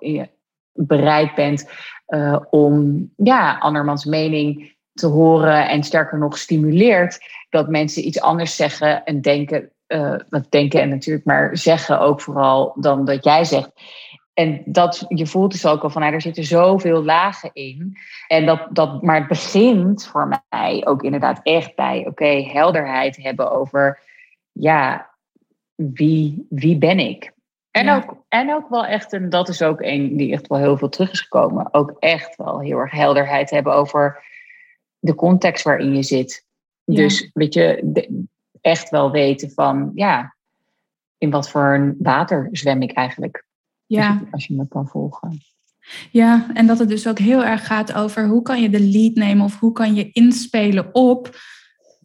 [0.73, 1.71] bereid bent
[2.09, 7.19] uh, om ja, andermans mening te horen en sterker nog stimuleert
[7.51, 12.21] dat mensen iets anders zeggen en denken, uh, wat denken en natuurlijk maar zeggen ook
[12.21, 13.71] vooral dan dat jij zegt.
[14.35, 17.97] En dat, je voelt dus ook al van, nou, er zitten zoveel lagen in.
[18.27, 23.51] En dat, dat, maar het begint voor mij ook inderdaad echt bij, oké, helderheid hebben
[23.51, 24.01] over,
[24.53, 25.11] ja,
[25.77, 27.35] wie, wie ben ik?
[27.71, 30.77] En, ook, en ook wel echt, en dat is ook een die echt wel heel
[30.77, 34.25] veel terug is gekomen, ook echt wel heel erg helderheid hebben over
[34.99, 36.45] de context waarin je zit.
[36.85, 38.11] Dus weet je,
[38.61, 40.37] echt wel weten van, ja,
[41.19, 43.45] in wat voor water zwem ik eigenlijk?
[43.87, 44.09] Ja.
[44.09, 45.41] Als je, als je me kan volgen.
[46.11, 49.15] Ja, en dat het dus ook heel erg gaat over hoe kan je de lead
[49.15, 51.37] nemen of hoe kan je inspelen op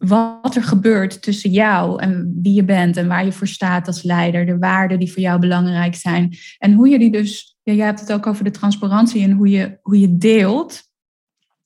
[0.06, 4.02] wat er gebeurt tussen jou en wie je bent en waar je voor staat als
[4.02, 6.36] leider, de waarden die voor jou belangrijk zijn.
[6.58, 9.48] En hoe je die dus, ja, jij hebt het ook over de transparantie en hoe
[9.48, 10.90] je, hoe je deelt.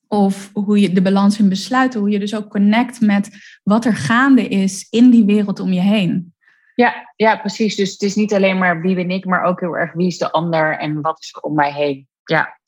[0.08, 3.30] Of hoe je de balans in besluiten, hoe je dus ook connect met
[3.62, 6.34] wat er gaande is in die wereld om je heen.
[6.74, 7.76] Ja, ja, precies.
[7.76, 10.18] Dus het is niet alleen maar wie ben ik, maar ook heel erg wie is
[10.18, 12.08] de ander en wat is er om mij heen.
[12.24, 12.58] Ja,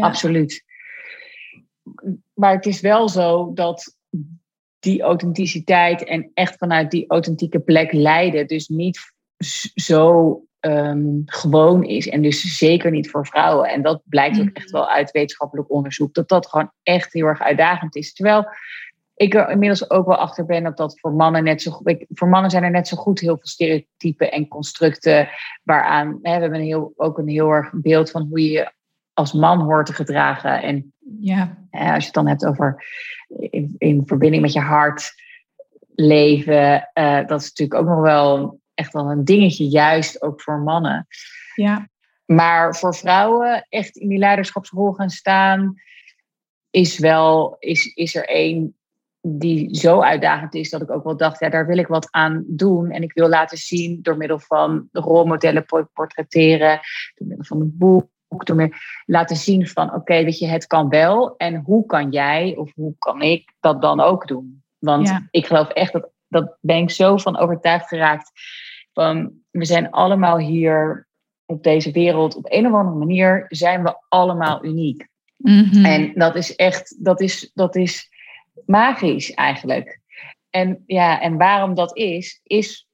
[0.00, 0.64] absoluut.
[2.34, 3.96] Maar het is wel zo dat
[4.86, 9.12] die authenticiteit en echt vanuit die authentieke plek leiden, dus niet
[9.74, 12.08] zo um, gewoon is.
[12.08, 13.68] En dus zeker niet voor vrouwen.
[13.68, 14.72] En dat blijkt ook echt mm.
[14.72, 18.12] wel uit wetenschappelijk onderzoek, dat dat gewoon echt heel erg uitdagend is.
[18.12, 18.48] Terwijl
[19.16, 22.04] ik er inmiddels ook wel achter ben dat dat voor mannen net zo goed.
[22.08, 25.28] Voor mannen zijn er net zo goed heel veel stereotypen en constructen
[25.62, 26.18] waaraan.
[26.22, 28.72] Hè, we hebben een heel, ook een heel erg beeld van hoe je
[29.12, 30.62] als man hoort te gedragen.
[30.62, 31.58] En ja.
[31.70, 32.84] als je het dan hebt over
[33.28, 35.14] in, in verbinding met je hart
[35.94, 40.58] leven, uh, dat is natuurlijk ook nog wel echt wel een dingetje, juist ook voor
[40.58, 41.06] mannen.
[41.54, 41.88] Ja.
[42.24, 45.74] Maar voor vrouwen echt in die leiderschapsrol gaan staan,
[46.70, 48.76] is wel, is, is er één
[49.28, 52.44] die zo uitdagend is dat ik ook wel dacht, ja, daar wil ik wat aan
[52.46, 52.90] doen.
[52.90, 56.80] En ik wil laten zien door middel van rolmodellen portretteren,
[57.14, 60.88] door middel van een boek, door meer laten zien van, oké, weet je, het kan
[60.88, 61.36] wel.
[61.36, 64.62] En hoe kan jij of hoe kan ik dat dan ook doen?
[64.78, 68.30] Want ik geloof echt dat, dat ben ik zo van overtuigd geraakt.
[68.92, 71.06] Van, we zijn allemaal hier
[71.44, 75.08] op deze wereld, op een of andere manier zijn we allemaal uniek.
[75.36, 75.84] Mhm.
[75.84, 78.10] En dat is echt, dat is, dat is
[78.66, 80.00] magisch eigenlijk.
[80.50, 82.86] En ja, en waarom dat is, is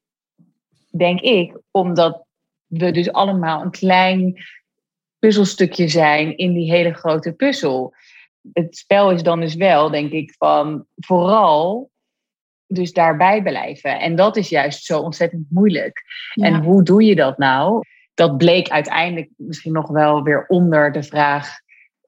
[0.90, 2.24] denk ik, omdat
[2.66, 4.44] we dus allemaal een klein
[5.22, 7.94] puzzelstukje zijn in die hele grote puzzel.
[8.52, 11.90] Het spel is dan dus wel, denk ik, van vooral
[12.66, 14.00] dus daarbij blijven.
[14.00, 16.02] En dat is juist zo ontzettend moeilijk.
[16.34, 17.80] En hoe doe je dat nou?
[18.14, 21.48] Dat bleek uiteindelijk misschien nog wel weer onder de vraag: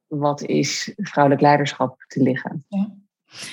[0.07, 2.64] wat is vrouwelijk leiderschap te liggen?
[2.68, 2.94] Ja.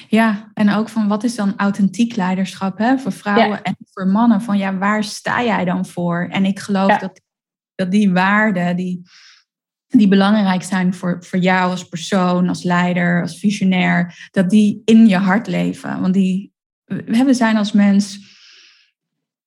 [0.08, 2.98] Ja, en ook van wat is dan authentiek leiderschap hè?
[2.98, 4.42] voor vrouwen en voor mannen?
[4.42, 6.28] Van ja, waar sta jij dan voor?
[6.30, 7.22] En ik geloof dat,
[7.76, 9.02] dat die waarden die,
[9.92, 15.08] die belangrijk zijn voor, voor jou als persoon, als leider, als visionair, dat die in
[15.08, 16.02] je hart leven.
[16.02, 16.52] Want die,
[16.86, 18.30] we zijn als mens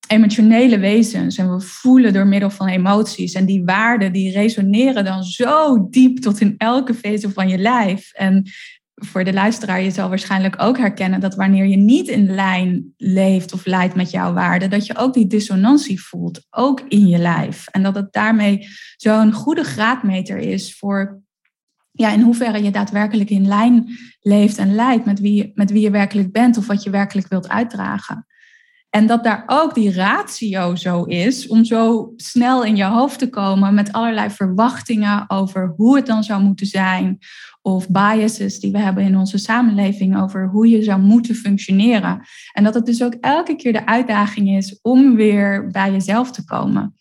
[0.07, 3.33] emotionele wezens en we voelen door middel van emoties.
[3.33, 8.11] En die waarden die resoneren dan zo diep tot in elke vezel van je lijf.
[8.13, 8.49] En
[8.95, 13.53] voor de luisteraar, je zal waarschijnlijk ook herkennen dat wanneer je niet in lijn leeft
[13.53, 17.67] of leidt met jouw waarden, dat je ook die dissonantie voelt, ook in je lijf.
[17.67, 21.23] En dat het daarmee zo'n goede graadmeter is voor
[21.91, 25.91] ja, in hoeverre je daadwerkelijk in lijn leeft en leidt met wie, met wie je
[25.91, 28.25] werkelijk bent of wat je werkelijk wilt uitdragen.
[28.89, 33.29] En dat daar ook die ratio zo is om zo snel in je hoofd te
[33.29, 37.17] komen met allerlei verwachtingen over hoe het dan zou moeten zijn.
[37.65, 42.21] Of biases die we hebben in onze samenleving over hoe je zou moeten functioneren.
[42.53, 46.43] En dat het dus ook elke keer de uitdaging is om weer bij jezelf te
[46.43, 46.95] komen.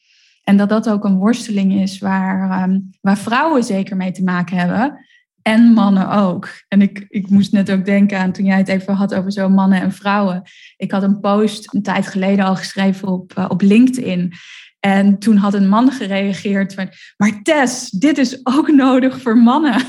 [0.45, 4.57] En dat dat ook een worsteling is waar, ehm, waar vrouwen zeker mee te maken
[4.57, 5.07] hebben.
[5.43, 6.49] En mannen ook.
[6.69, 9.49] En ik, ik moest net ook denken aan toen jij het even had over zo
[9.49, 10.43] mannen en vrouwen.
[10.77, 14.33] Ik had een post een tijd geleden al geschreven op, uh, op LinkedIn.
[14.81, 19.83] En toen had een man gereageerd van, maar Tess, dit is ook nodig voor mannen.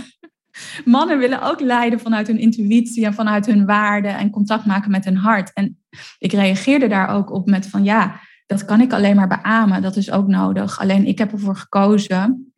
[0.85, 5.05] Mannen willen ook leiden vanuit hun intuïtie en vanuit hun waarden en contact maken met
[5.05, 5.53] hun hart.
[5.53, 5.83] En
[6.17, 9.81] ik reageerde daar ook op met van ja, dat kan ik alleen maar beamen.
[9.81, 10.79] Dat is ook nodig.
[10.79, 12.53] Alleen ik heb ervoor gekozen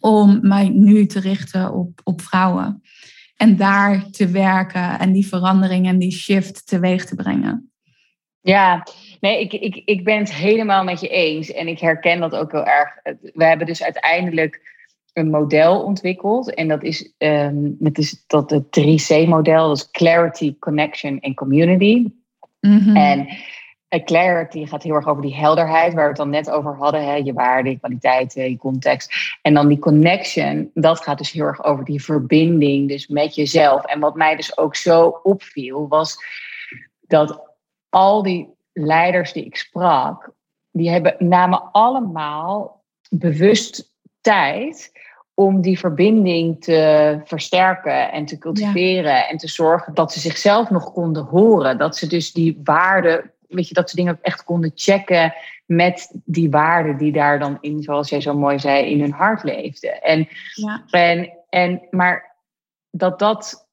[0.00, 2.82] om mij nu te richten op, op vrouwen.
[3.36, 7.70] En daar te werken en die verandering en die shift teweeg te brengen.
[8.40, 8.86] Ja,
[9.20, 11.52] nee, ik, ik, ik ben het helemaal met je eens.
[11.52, 12.90] En ik herken dat ook heel erg.
[13.34, 14.75] We hebben dus uiteindelijk
[15.16, 16.54] een model ontwikkeld.
[16.54, 19.68] En dat is, um, het is dat het 3C-model.
[19.68, 22.12] Dat is Clarity, Connection en Community.
[22.60, 22.96] Mhm.
[22.96, 23.28] En
[24.04, 27.04] clarity gaat heel erg over die helderheid, waar we het dan net over hadden.
[27.04, 29.12] Hè, je waarde, je kwaliteiten, je context.
[29.42, 33.84] En dan die connection, dat gaat dus heel erg over die verbinding dus met jezelf.
[33.84, 36.16] En wat mij dus ook zo opviel, was
[37.00, 37.54] dat
[37.88, 40.30] al die leiders die ik sprak,
[40.70, 44.92] die hebben, namen allemaal bewust tijd
[45.38, 50.92] om die verbinding te versterken en te cultiveren en te zorgen dat ze zichzelf nog
[50.92, 51.78] konden horen.
[51.78, 55.34] Dat ze dus die waarde weet je, dat ze dingen echt konden checken
[55.66, 59.42] met die waarden die daar dan in, zoals jij zo mooi zei, in hun hart
[59.42, 60.02] leefden.
[60.02, 60.84] En, ja.
[60.90, 62.36] en, en, maar
[62.90, 63.68] dat dat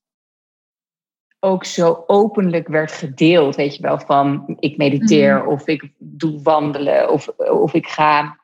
[1.39, 5.47] ook zo openlijk werd gedeeld, weet je wel, van ik mediteer mhm.
[5.47, 8.37] of ik doe wandelen of, of ik ga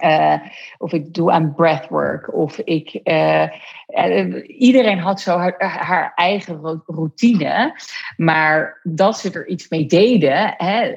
[0.00, 0.34] uh,
[0.78, 2.34] of ik doe aan breathwork.
[2.34, 3.00] Of ik.
[3.04, 3.44] Uh,
[4.46, 7.80] iedereen had zo haar, haar, eigen routine.
[8.16, 10.54] Maar dat ze er iets mee deden.
[10.56, 10.96] Hè,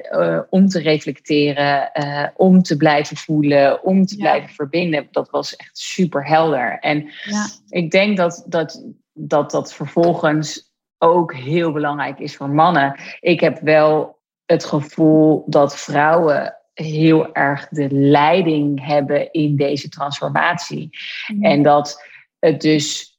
[0.50, 1.90] om te reflecteren.
[2.36, 3.84] om te blijven voelen.
[3.84, 5.08] Om te blijven verbinden.
[5.10, 6.78] Dat was echt super helder.
[6.80, 7.46] En ja.
[7.68, 13.00] ik denk dat, dat, dat dat vervolgens ook heel belangrijk is voor mannen.
[13.20, 20.88] Ik heb wel het gevoel dat vrouwen heel erg de leiding hebben in deze transformatie.
[21.26, 21.44] Mhm.
[21.44, 22.02] En dat
[22.38, 23.18] het dus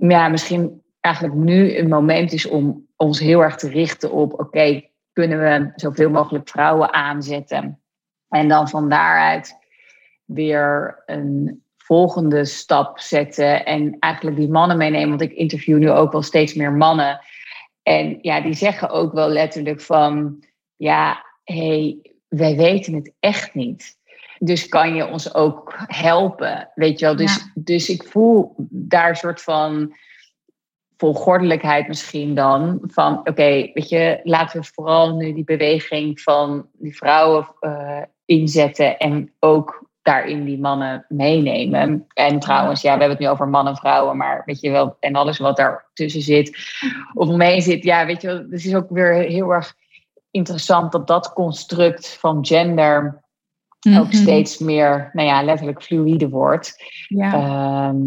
[0.00, 4.82] ja, misschien eigenlijk nu een moment is om ons heel erg te richten op: oké,
[5.12, 7.80] kunnen we zoveel mogelijk vrouwen aanzetten?
[8.28, 9.58] En dan van daaruit
[10.24, 15.08] weer een volgende stap zetten en eigenlijk die mannen meenemen.
[15.08, 17.20] Want ik interview nu ook wel steeds meer mannen.
[17.82, 20.44] En ja, die zeggen ook wel letterlijk van,
[20.76, 23.96] ja, hey, wij weten het echt niet.
[24.38, 27.16] Dus kan je ons ook helpen, weet je wel?
[27.16, 29.94] Dus, dus ik voel daar een soort van
[30.96, 32.78] volgordelijkheid misschien dan.
[32.82, 38.98] Van oké, weet je, laten we vooral nu die beweging van die vrouwen uh, inzetten
[38.98, 42.06] en ook daarin die mannen meenemen.
[42.14, 44.96] En trouwens, ja, we hebben het nu over mannen en vrouwen, maar weet je wel,
[45.00, 46.58] en alles wat daartussen zit
[47.14, 47.84] of omheen zit.
[47.84, 49.74] Ja, weet je wel, dus is ook weer heel erg
[50.30, 53.26] interessant dat dat construct van gender
[53.86, 54.16] ook mhm.
[54.16, 56.74] steeds meer, nou ja, letterlijk fluïde wordt.
[57.08, 57.32] Ja.
[57.32, 57.98] Ehm,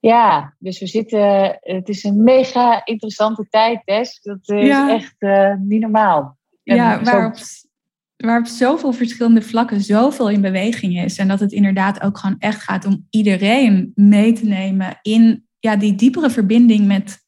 [0.00, 4.20] ja, dus we zitten, het is een mega interessante tijd, Tess.
[4.22, 6.38] Dat is echt uh, niet normaal.
[6.62, 7.34] ja, waarop,
[8.16, 11.18] waar op zoveel verschillende vlakken zoveel in beweging is.
[11.18, 15.76] En dat het inderdaad ook gewoon echt gaat om iedereen mee te nemen in ja,
[15.76, 17.25] die diepere verbinding met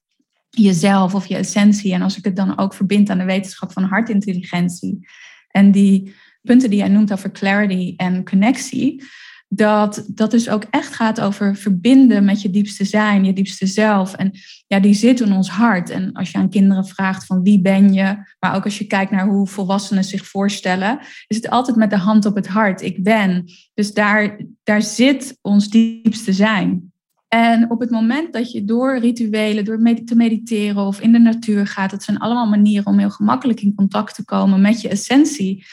[0.65, 1.93] jezelf of je essentie.
[1.93, 5.09] En als ik het dan ook verbind aan de wetenschap van hartintelligentie
[5.49, 9.03] en die punten die jij noemt over clarity en connectie,
[9.49, 14.15] dat dat dus ook echt gaat over verbinden met je diepste zijn, je diepste zelf.
[14.15, 14.33] En
[14.67, 15.91] ja, die zit in ons hart.
[15.91, 19.11] En als je aan kinderen vraagt van wie ben je, maar ook als je kijkt
[19.11, 22.83] naar hoe volwassenen zich voorstellen, is het altijd met de hand op het hart.
[22.83, 23.45] Ik ben.
[23.75, 26.88] Dus daar, daar zit ons diepste zijn.
[27.29, 31.67] En op het moment dat je door rituelen, door te mediteren of in de natuur
[31.67, 35.67] gaat, dat zijn allemaal manieren om heel gemakkelijk in contact te komen met je essentie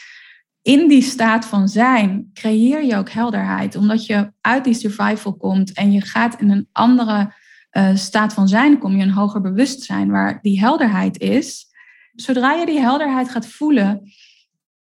[0.66, 5.72] in die staat van zijn creëer je ook helderheid, omdat je uit die survival komt
[5.72, 7.32] en je gaat in een andere
[7.72, 11.66] uh, staat van zijn, kom je een hoger bewustzijn waar die helderheid is.
[12.14, 14.02] Zodra je die helderheid gaat voelen,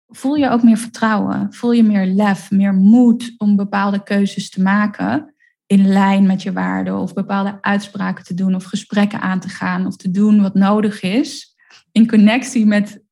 [0.09, 4.63] voel je ook meer vertrouwen, voel je meer lef, meer moed om bepaalde keuzes te
[4.63, 5.34] maken
[5.67, 9.87] in lijn met je waarden of bepaalde uitspraken te doen of gesprekken aan te gaan
[9.87, 11.55] of te doen wat nodig is
[11.93, 13.03] in connectie met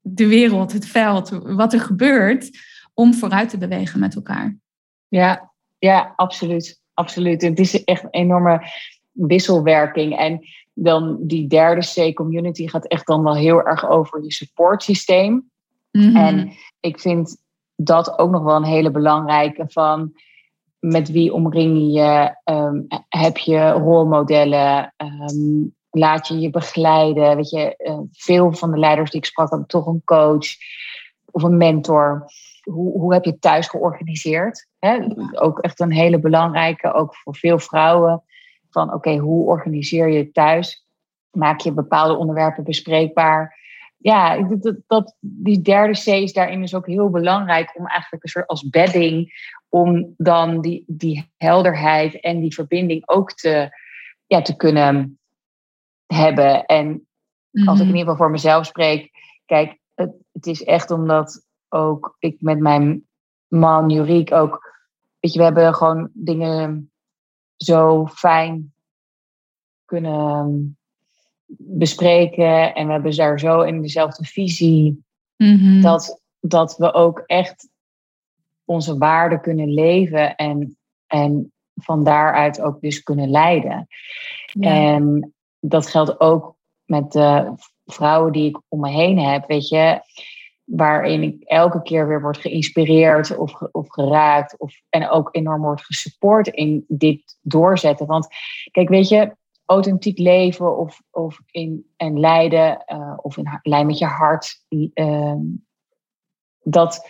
[0.00, 2.50] de wereld, het veld, wat er gebeurt,
[2.94, 4.58] om vooruit te bewegen met elkaar.
[5.08, 6.80] Ja, ja absoluut.
[6.94, 7.42] absoluut.
[7.42, 8.70] Het is echt een enorme
[9.10, 10.16] wisselwerking.
[10.16, 10.40] En
[10.74, 15.50] dan die derde C-community gaat echt dan wel heel erg over je supportsysteem.
[15.90, 17.36] Mm En ik vind
[17.76, 20.12] dat ook nog wel een hele belangrijke van
[20.82, 22.36] met wie omring je?
[22.44, 24.94] Um, heb je rolmodellen?
[24.96, 27.36] Um, laat je je begeleiden.
[27.36, 30.46] Weet je, eh, veel van de leiders die ik sprak hadden toch een coach
[31.30, 32.24] of een mentor.
[32.62, 34.68] Hoe, hoe heb je thuis georganiseerd?
[35.32, 38.22] Ook echt een hele belangrijke, ook voor veel vrouwen.
[38.70, 40.86] Van oké, hoe organiseer je thuis?
[41.30, 43.60] Maak je bepaalde onderwerpen bespreekbaar?
[43.98, 48.30] Ja, dat, dat, die derde C is daarin dus ook heel belangrijk om eigenlijk een
[48.30, 49.32] soort als bedding,
[49.72, 53.78] om dan die, die helderheid en die verbinding ook te,
[54.26, 55.18] ja, te kunnen
[56.06, 56.64] hebben.
[56.66, 57.06] En
[57.66, 57.96] als ik in mhm.
[57.96, 59.10] ieder geval voor mezelf spreek,
[59.46, 63.06] kijk, het, het is echt omdat ook ik met mijn
[63.48, 64.80] man Juriek ook,
[65.20, 66.90] weet je, we hebben gewoon dingen
[67.56, 68.74] zo fijn
[69.84, 70.76] kunnen
[71.56, 75.04] bespreken en we hebben daar zo in dezelfde visie
[75.36, 75.80] mhm.
[75.80, 77.70] dat, dat we ook echt
[78.64, 83.86] onze waarden kunnen leven en, en van daaruit ook dus kunnen leiden.
[84.60, 90.00] En dat geldt ook met de vrouwen die ik om me heen heb, weet je,
[90.64, 95.84] waarin ik elke keer weer word geïnspireerd of, of geraakt of, en ook enorm word
[95.84, 98.06] gesupport in dit doorzetten.
[98.06, 98.26] Want
[98.70, 103.98] kijk, weet je, authentiek leven of, of in en lijden uh, of in lijn met
[103.98, 105.34] je hart, uh,
[106.62, 107.08] dat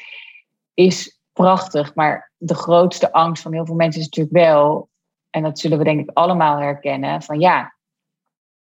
[0.75, 1.95] is prachtig.
[1.95, 4.89] Maar de grootste angst van heel veel mensen is natuurlijk wel,
[5.31, 7.75] en dat zullen we denk ik allemaal herkennen, van ja,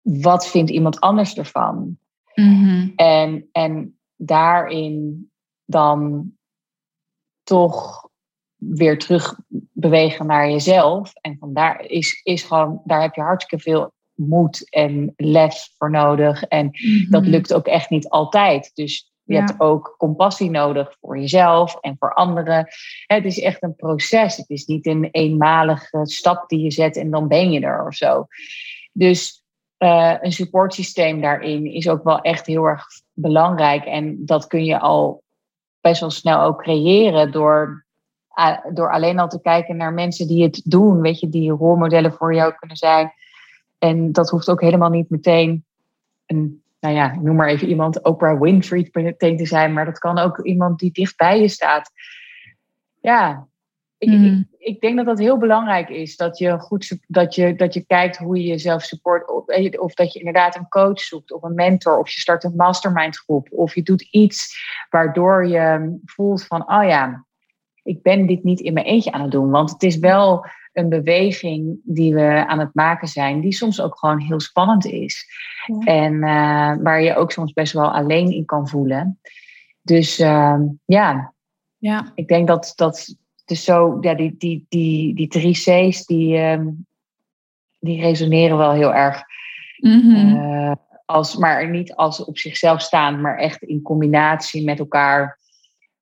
[0.00, 1.98] wat vindt iemand anders ervan?
[2.34, 5.30] Mm en, en daarin
[5.64, 6.32] dan
[7.42, 8.08] toch
[8.56, 9.38] weer terug
[9.72, 11.12] bewegen naar jezelf.
[11.14, 16.44] En vandaar is, is gewoon, daar heb je hartstikke veel moed en les voor nodig.
[16.44, 16.70] En
[17.08, 17.30] dat mhm.
[17.30, 18.70] lukt ook echt niet altijd.
[18.74, 22.66] Dus je hebt ook compassie nodig voor jezelf en voor anderen.
[23.06, 24.36] Het is echt een proces.
[24.36, 27.94] Het is niet een eenmalige stap die je zet en dan ben je er of
[27.94, 28.26] zo.
[28.92, 29.42] Dus
[29.78, 33.84] uh, een supportsysteem daarin is ook wel echt heel erg belangrijk.
[33.84, 35.22] En dat kun je al
[35.80, 37.84] best wel snel ook creëren door,
[38.72, 41.00] door alleen al te kijken naar mensen die het doen.
[41.00, 43.12] Weet je, die rolmodellen voor jou kunnen zijn.
[43.78, 45.64] en dat hoeft ook helemaal niet meteen
[46.26, 50.18] een, nou ja, noem maar even iemand, Oprah Winfrey meteen te zijn, maar dat kan
[50.18, 51.90] ook iemand die dicht bij je staat.
[53.00, 53.48] Ja,
[53.98, 54.48] ik, ik, Mm.
[54.58, 56.16] ik denk dat dat heel belangrijk is.
[56.16, 59.30] Dat je, goed, dat je, dat je kijkt hoe je jezelf support.
[59.30, 59.44] Of,
[59.78, 61.98] of dat je inderdaad een coach zoekt of een mentor.
[61.98, 63.48] Of je start een mastermind groep.
[63.50, 64.56] Of je doet iets
[64.90, 67.26] waardoor je voelt van, oh ja,
[67.82, 69.50] ik ben dit niet in mijn eentje aan het doen.
[69.50, 73.40] Want het is wel een beweging die we aan het maken zijn.
[73.40, 75.26] Die soms ook gewoon heel spannend is.
[75.66, 75.78] Ja.
[75.78, 79.20] En eh, waar je ook soms best wel alleen in kan voelen.
[79.82, 81.32] Dus eh, ja,
[81.78, 86.36] Ja, ik denk dat dat dus zo, ja, die, die, die, die drie C's, die,
[86.36, 86.68] ehm,
[87.80, 89.22] die resoneren wel heel erg.
[89.76, 90.36] Mhm.
[90.36, 90.72] eh,
[91.04, 95.38] als, maar niet als op zichzelf staan, maar echt in combinatie met elkaar.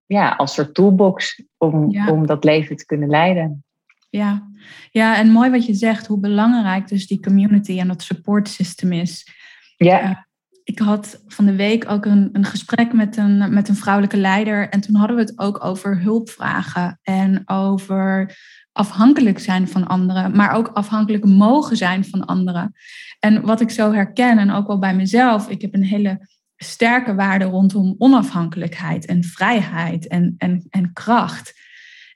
[0.07, 2.11] Ja, als soort toolbox om, Ja.
[2.11, 3.65] om dat leven te kunnen leiden.
[4.11, 4.49] Ja.
[4.91, 8.93] ja, en mooi wat je zegt, hoe belangrijk dus die community en dat support system
[8.93, 9.29] is.
[9.77, 10.27] Ja,
[10.65, 14.69] Ik had van de week ook een, een gesprek met een, met een vrouwelijke leider.
[14.69, 18.37] En toen hadden we het ook over hulpvragen en over
[18.73, 22.73] afhankelijk zijn van anderen, maar ook afhankelijk mogen zijn van anderen.
[23.19, 27.15] En wat ik zo herken, en ook wel bij mezelf, ik heb een hele sterke
[27.15, 31.59] waarde rondom onafhankelijkheid en vrijheid en, en, en kracht.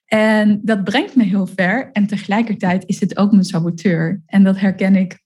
[0.06, 1.90] En dat brengt me heel ver.
[1.92, 4.22] En tegelijkertijd is het ook mijn saboteur.
[4.26, 5.22] En dat herken ik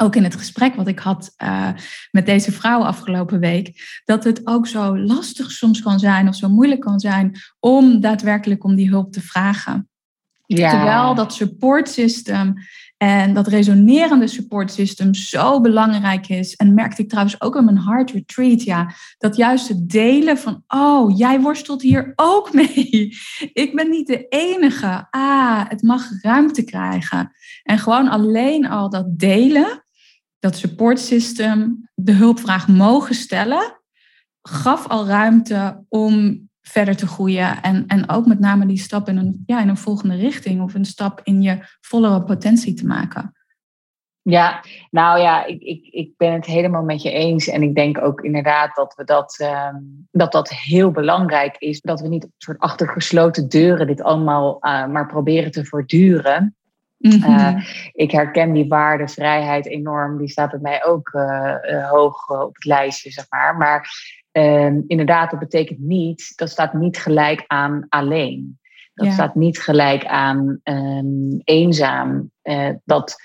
[0.00, 1.68] ook in het gesprek wat ik had uh,
[2.10, 6.48] met deze vrouw afgelopen week, dat het ook zo lastig soms kan zijn of zo
[6.48, 9.88] moeilijk kan zijn om daadwerkelijk om die hulp te vragen.
[10.46, 10.70] Ja.
[10.70, 12.54] Terwijl dat support system
[12.98, 16.54] en dat resonerende support system zo belangrijk is.
[16.54, 20.64] En merkte ik trouwens ook in mijn heart retreat, ja, dat juist het delen van,
[20.68, 23.16] oh, jij worstelt hier ook mee.
[23.52, 25.06] Ik ben niet de enige.
[25.10, 27.32] Ah, het mag ruimte krijgen.
[27.62, 29.84] En gewoon alleen al dat delen,
[30.38, 33.80] dat support system, de hulpvraag mogen stellen,
[34.42, 37.62] gaf al ruimte om verder te groeien.
[37.62, 40.74] En, en ook met name die stap in een, ja, in een volgende richting of
[40.74, 43.32] een stap in je vollere potentie te maken.
[44.22, 47.48] Ja, nou ja, ik, ik, ik ben het helemaal met je eens.
[47.48, 49.38] En ik denk ook inderdaad dat we dat,
[49.72, 51.80] um, dat, dat heel belangrijk is.
[51.80, 56.56] Dat we niet op soort achter gesloten deuren dit allemaal uh, maar proberen te voortduren.
[56.98, 57.34] Mm-hmm.
[57.34, 60.18] Uh, ik herken die waarde, vrijheid enorm.
[60.18, 63.56] Die staat bij mij ook uh, hoog op het lijstje, zeg maar.
[63.56, 63.90] Maar
[64.32, 68.58] um, inderdaad, dat betekent niet, dat staat niet gelijk aan alleen.
[68.94, 69.12] Dat ja.
[69.12, 72.30] staat niet gelijk aan um, eenzaam.
[72.84, 73.16] Dat,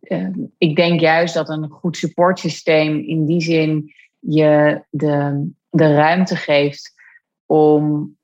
[0.00, 6.36] uh, ik denk juist dat een goed supportsysteem in die zin je de, de ruimte
[6.36, 6.94] geeft
[7.46, 8.16] om,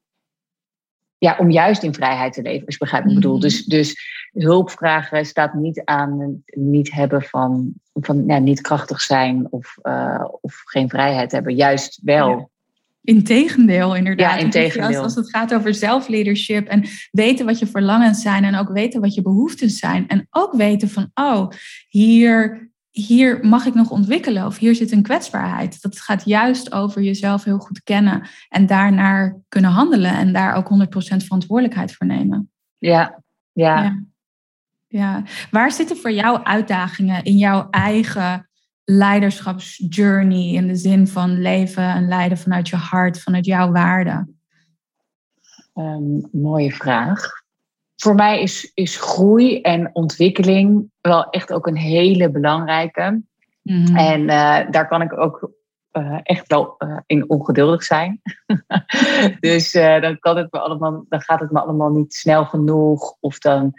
[1.19, 3.41] ja, om juist in vrijheid te leven, als je begrijpt wat ik bedoel.
[3.41, 3.97] Dus, dus
[4.33, 10.25] hulpvragen staat niet aan het niet hebben van, van ja, niet krachtig zijn of, uh,
[10.41, 11.55] of geen vrijheid hebben.
[11.55, 12.29] Juist wel.
[12.29, 12.47] Ja.
[13.05, 14.39] Integendeel, inderdaad.
[14.39, 14.87] Ja, integendeel.
[14.87, 19.01] Als, als het gaat over zelfleadership en weten wat je verlangens zijn en ook weten
[19.01, 20.09] wat je behoeftes zijn.
[20.09, 21.49] En ook weten van, oh,
[21.89, 25.83] hier, hier mag ik nog ontwikkelen of hier zit een kwetsbaarheid.
[25.83, 30.69] Dat gaat juist over jezelf heel goed kennen en daarnaar kunnen handelen en daar ook
[30.69, 32.51] 100% verantwoordelijkheid voor nemen.
[32.79, 33.23] Ja,
[33.53, 33.83] ja.
[33.83, 34.03] ja.
[34.93, 38.49] Ja, waar zitten voor jou uitdagingen in jouw eigen
[38.85, 44.27] leiderschapsjourney in de zin van leven en leiden vanuit je hart, vanuit jouw waarde?
[45.75, 47.31] Um, mooie vraag.
[47.97, 53.23] Voor mij is, is groei en ontwikkeling wel echt ook een hele belangrijke.
[53.63, 53.97] Mm-hmm.
[53.97, 55.51] En uh, daar kan ik ook
[55.93, 58.21] uh, echt wel uh, in ongeduldig zijn.
[59.41, 63.17] dus dan, kan het me allemaal, dan gaat het me allemaal niet snel genoeg.
[63.21, 63.75] Of dan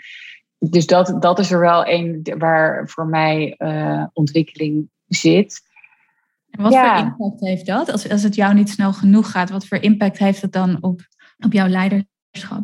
[0.69, 5.61] dus dat, dat is er wel een waar voor mij uh, ontwikkeling zit.
[6.49, 6.97] En wat ja.
[6.97, 7.91] voor impact heeft dat?
[7.91, 11.01] Als, als het jou niet snel genoeg gaat, wat voor impact heeft het dan op,
[11.45, 12.63] op jouw leiderschap?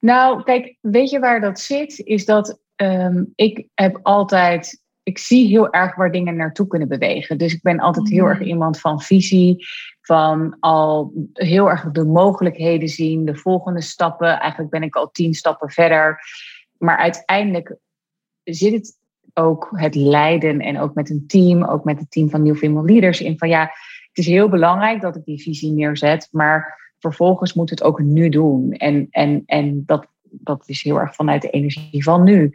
[0.00, 1.98] Nou, kijk, weet je waar dat zit?
[1.98, 4.82] Is dat um, ik heb altijd.
[5.02, 7.38] Ik zie heel erg waar dingen naartoe kunnen bewegen.
[7.38, 8.12] Dus ik ben altijd mm.
[8.12, 9.66] heel erg iemand van visie,
[10.00, 14.38] van al heel erg de mogelijkheden zien, de volgende stappen.
[14.40, 16.20] Eigenlijk ben ik al tien stappen verder.
[16.78, 17.76] Maar uiteindelijk
[18.42, 18.98] zit het
[19.34, 22.86] ook het leiden en ook met een team, ook met het team van New Female
[22.86, 23.60] Leaders in van ja,
[24.08, 28.28] het is heel belangrijk dat ik die visie neerzet, maar vervolgens moet het ook nu
[28.28, 28.72] doen.
[28.72, 32.52] En, en, en dat, dat is heel erg vanuit de energie van nu.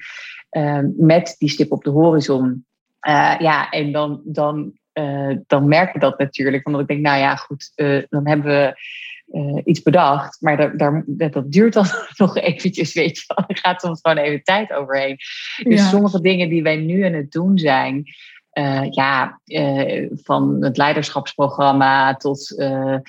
[0.51, 2.65] Uh, met die stip op de horizon.
[3.07, 6.65] Uh, ja, en dan, dan, uh, dan merk ik dat natuurlijk.
[6.67, 7.71] Omdat ik denk, nou ja, goed,
[8.09, 8.75] dan hebben we
[9.31, 10.41] uh, iets bedacht.
[10.41, 11.85] Maar daar, daar, dat duurt dan
[12.17, 13.45] nog eventjes, weet je wel.
[13.47, 15.17] Er gaat soms gewoon even tijd overheen.
[15.63, 18.03] Dus sommige dingen die wij nu aan het doen zijn...
[18.53, 23.01] Uh, ja, uh, van het leiderschapsprogramma tot um,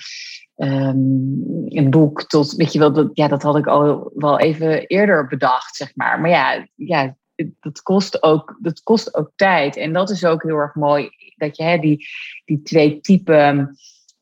[1.67, 5.27] een boek, tot, weet je wel, dat, ja, dat had ik al wel even eerder
[5.27, 6.21] bedacht, zeg maar.
[6.21, 7.15] Maar ja, ja
[7.59, 9.77] dat, kost ook, dat kost ook tijd.
[9.77, 12.07] En dat is ook heel erg mooi, dat je hè, die,
[12.45, 13.77] die twee typen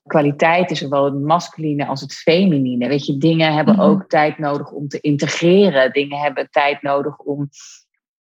[0.07, 2.87] kwaliteiten, zowel het masculine als het feminine.
[2.87, 3.83] Weet je, dingen hebben mhm.
[3.83, 5.91] ook tijd nodig om te integreren.
[5.91, 7.49] Dingen hebben tijd nodig om.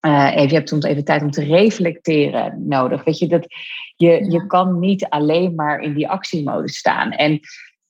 [0.07, 3.05] Uh, je hebt soms even tijd om te reflecteren nodig.
[3.05, 3.47] Weet je, dat
[3.97, 7.11] je, je kan niet alleen maar in die actiemodus staan.
[7.11, 7.41] En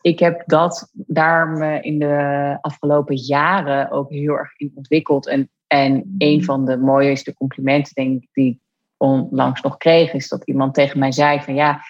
[0.00, 5.28] ik heb dat daar me in de afgelopen jaren ook heel erg in ontwikkeld.
[5.28, 6.02] En, en mhm.
[6.18, 8.58] een van de mooiste complimenten, denk ik, die ik
[8.96, 11.80] onlangs nog kreeg, is dat iemand tegen mij zei: van ja,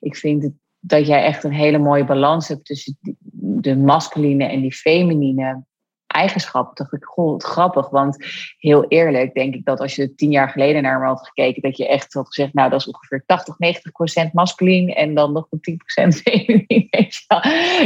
[0.00, 0.52] ik vind het
[0.86, 2.98] dat jij echt een hele mooie balans hebt tussen
[3.32, 5.64] de masculine en die feminine
[6.06, 6.74] eigenschappen.
[6.74, 7.90] dacht ik, goh, grappig.
[7.90, 8.26] Want
[8.58, 11.76] heel eerlijk denk ik dat als je tien jaar geleden naar me had gekeken, dat
[11.76, 15.46] je echt had gezegd, nou dat is ongeveer 80, 90 procent masculin en dan nog
[15.50, 16.88] een 10 procent feminin.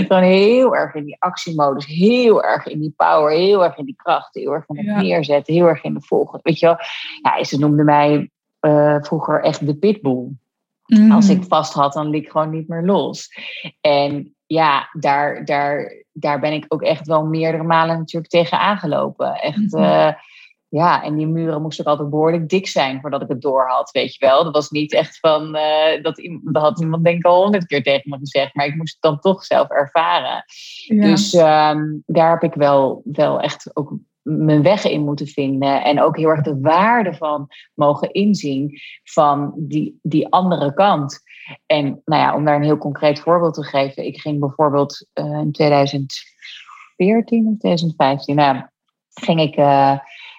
[0.07, 3.97] Gewoon heel erg in die actiemodus, heel erg in die power, heel erg in die
[3.97, 6.41] kracht, heel erg in het neerzetten, heel erg in de volgende.
[6.43, 6.77] Weet je wel,
[7.23, 8.31] ja, ze noemde mij
[8.61, 10.29] uh, vroeger echt de pitbull.
[11.11, 11.47] Als ik mm.
[11.47, 13.28] vast had, dan liep ik gewoon niet meer los.
[13.80, 19.34] En ja, daar, daar, daar ben ik ook echt wel meerdere malen natuurlijk tegen aangelopen.
[19.34, 19.82] Echt, mm-hmm.
[19.82, 20.12] eh,
[20.68, 23.91] ja, en die muren moesten ook altijd behoorlijk dik zijn voordat ik het door had,
[23.91, 24.45] weet je wel.
[24.45, 27.82] Dat was niet echt van, uh, dat, dat had iemand denk ik al honderd keer
[27.82, 30.45] tegen me gezegd, maar ik moest het dan toch zelf ervaren.
[30.86, 33.93] Dus ehm, daar heb ik wel, wel echt ook
[34.29, 35.85] mijn weg in moeten vinden.
[35.85, 41.20] En ook heel erg de waarde van mogen inzien van die, die andere kant.
[41.66, 44.07] En nou ja, om daar een heel concreet voorbeeld te geven.
[44.07, 48.62] Ik ging bijvoorbeeld uh, in 2014 of 2015, nou,
[49.09, 49.99] ging ik, uh,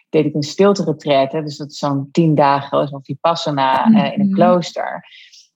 [0.09, 0.95] deed ik een stilte
[1.31, 4.35] Dus dat is zo'n tien dagen, zo'n vipassana uh, in een mhm.
[4.35, 5.05] klooster.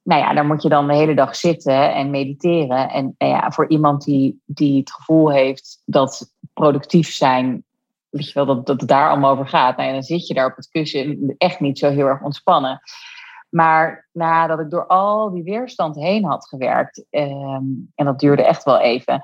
[0.04, 2.90] Nou ja, daar moet je dan de hele dag zitten en mediteren.
[2.90, 7.64] En nou ja, voor iemand die, die het gevoel heeft dat productief zijn
[8.14, 9.78] weet je wel, dat, dat het daar allemaal over gaat.
[9.78, 12.82] Nou, dan zit je daar op het kussen echt niet zo heel erg ontspannen.
[13.50, 17.64] Maar nadat ik door al die weerstand heen had gewerkt, ehm,
[17.96, 19.22] en dat duurde echt wel even,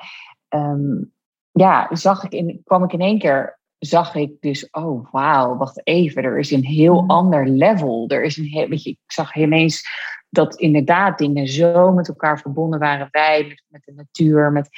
[0.48, 1.04] ehm,
[1.52, 5.88] ja, zag ik in, kwam ik in één keer, zag ik dus, oh wauw, wacht
[5.88, 7.10] even, er is een heel mm.
[7.10, 8.06] ander level.
[8.08, 9.84] Er is een heel, weet je, ik zag ineens
[10.30, 14.52] dat inderdaad dingen zo met elkaar verbonden waren, wij met, met de natuur.
[14.52, 14.70] Met,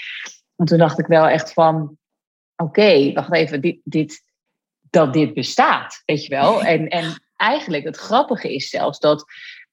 [0.55, 1.97] en toen dacht ik wel echt van,
[2.61, 4.23] oké, wacht even, dit, dit,
[4.89, 6.63] dat dit bestaat, weet je wel.
[6.63, 9.25] En, en eigenlijk het grappige is zelfs dat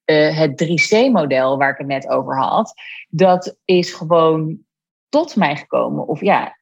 [0.05, 2.73] uh, het 3C-model waar ik het net over had,
[3.09, 4.59] dat is gewoon
[5.09, 6.07] tot mij gekomen.
[6.07, 6.57] Of ja,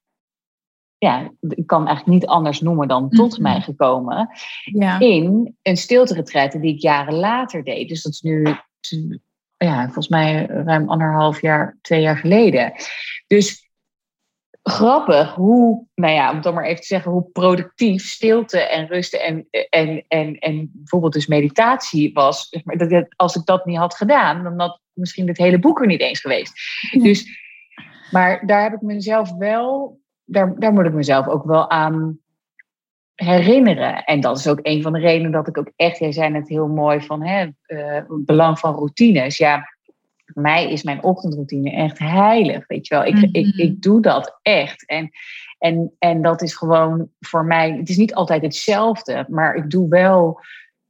[0.98, 3.42] ja, ik kan eigenlijk niet anders noemen dan tot mhm.
[3.42, 4.30] mij gekomen.
[4.64, 5.00] Ja.
[5.00, 7.90] In een stilte die ik jaren later deed.
[7.90, 8.44] Dus dat is nu,
[9.58, 12.74] ja, volgens mij ruim anderhalf jaar, twee jaar geleden.
[13.28, 13.67] Dus
[14.70, 18.88] grappig hoe, nou ja, om het dan maar even te zeggen, hoe productief stilte en
[18.88, 22.50] rusten en, en, en, en bijvoorbeeld dus meditatie was.
[22.64, 26.02] Dat, als ik dat niet had gedaan, dan had misschien het hele boek er niet
[26.02, 26.54] eens geweest.
[26.92, 27.40] Dus,
[28.12, 32.20] maar daar heb ik mezelf wel, daar, daar moet ik mezelf ook wel aan
[33.14, 34.04] herinneren.
[34.04, 36.50] En dat is ook een van de redenen dat ik ook echt, jij zei het
[36.50, 39.38] heel mooi van hè, uh, belang van routines.
[39.38, 39.77] Ja,
[40.34, 42.68] voor mij is mijn ochtendroutine echt heilig.
[42.68, 43.60] Weet je wel, ik, ik, mhm.
[43.60, 44.86] ik doe dat echt.
[44.86, 45.10] En,
[45.58, 49.90] en, en dat is gewoon voor mij, het is niet altijd hetzelfde, maar ik doe
[49.90, 50.40] wel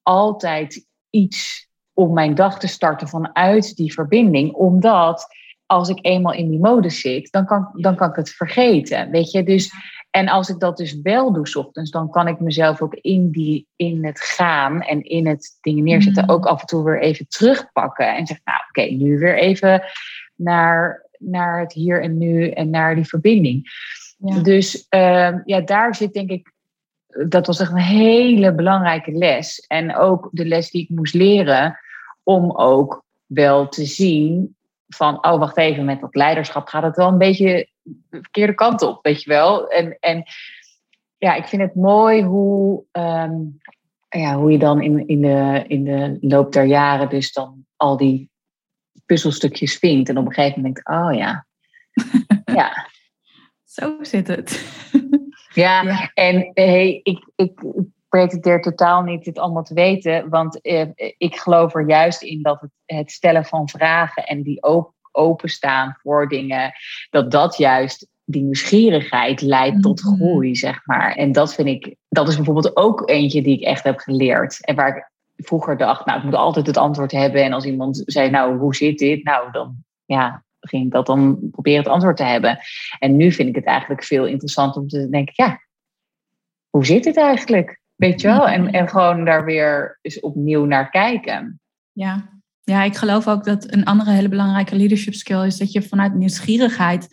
[0.03, 4.53] altijd iets om mijn dag te starten vanuit die verbinding.
[4.53, 5.27] Omdat
[5.65, 9.09] als ik eenmaal in die mode zit, dan kan, dan kan ik het vergeten.
[9.09, 9.71] Weet je, dus
[10.09, 13.31] en als ik dat dus wel doe, s ochtends, dan kan ik mezelf ook in,
[13.31, 16.29] die, in het gaan en in het dingen neerzetten mm.
[16.29, 18.15] ook af en toe weer even terugpakken.
[18.15, 19.83] En zeg, nou oké, nu weer even
[20.35, 23.69] naar, naar het hier en nu en naar die verbinding.
[24.17, 26.53] Dus uh, ja, daar zit denk ik,
[27.27, 29.65] dat was echt een hele belangrijke les.
[29.67, 31.79] En ook de les die ik moest leren
[32.23, 34.55] om ook wel te zien
[34.87, 37.69] van, oh wacht even, met dat leiderschap gaat het wel een beetje
[38.09, 39.67] de verkeerde kant op, weet je wel.
[39.67, 40.23] En, en
[41.17, 43.35] ja, ik vind het mooi hoe, ehm,
[44.09, 47.97] ja, hoe je dan in, in, de, in de loop der jaren dus dan al
[47.97, 48.29] die
[49.05, 50.09] puzzelstukjes vindt.
[50.09, 51.45] En op een gegeven moment denkt, oh ja.
[52.59, 52.89] ja.
[53.63, 54.65] Zo zit het.
[55.53, 57.61] ja, en hey, ik, ik
[58.09, 60.29] pretendeer totaal niet dit allemaal te weten.
[60.29, 64.63] Want eh, ik geloof er juist in dat het, het stellen van vragen en die
[64.63, 66.71] ook openstaan voor dingen,
[67.09, 70.15] dat dat juist die nieuwsgierigheid leidt tot Mhm.
[70.15, 71.15] groei, zeg maar.
[71.15, 74.65] En dat vind ik, dat is bijvoorbeeld ook eentje die ik echt heb geleerd.
[74.65, 75.11] En waar ik
[75.45, 77.43] vroeger dacht, nou, ik moet altijd het antwoord hebben.
[77.43, 79.23] En als iemand zei, nou, hoe zit dit?
[79.23, 82.59] Nou, dan ja, ging ik dat dan proberen het antwoord te hebben.
[82.99, 85.61] En nu vind ik het eigenlijk veel interessanter om te denken, ja,
[86.69, 87.81] hoe zit dit eigenlijk?
[87.95, 88.47] Weet je wel?
[88.47, 91.59] En, en gewoon daar weer eens opnieuw naar kijken.
[91.91, 92.36] Ja.
[92.71, 96.15] Ja, ik geloof ook dat een andere hele belangrijke leadership skill is dat je vanuit
[96.15, 97.07] nieuwsgierigheid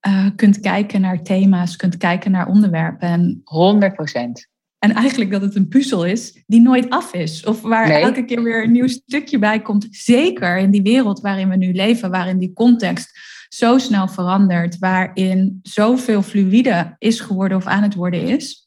[0.00, 3.08] eh, kunt kijken naar thema's, kunt kijken naar onderwerpen.
[3.08, 4.46] En, 100 procent.
[4.78, 7.44] en eigenlijk dat het een puzzel is die nooit af is.
[7.44, 8.02] Of waar Nee.
[8.02, 9.86] elke keer weer een nieuw stukje bij komt.
[9.90, 13.18] Zeker in die wereld waarin we nu leven, waarin die context
[13.48, 18.61] zo snel verandert, waarin zoveel fluïde is geworden of aan het worden is.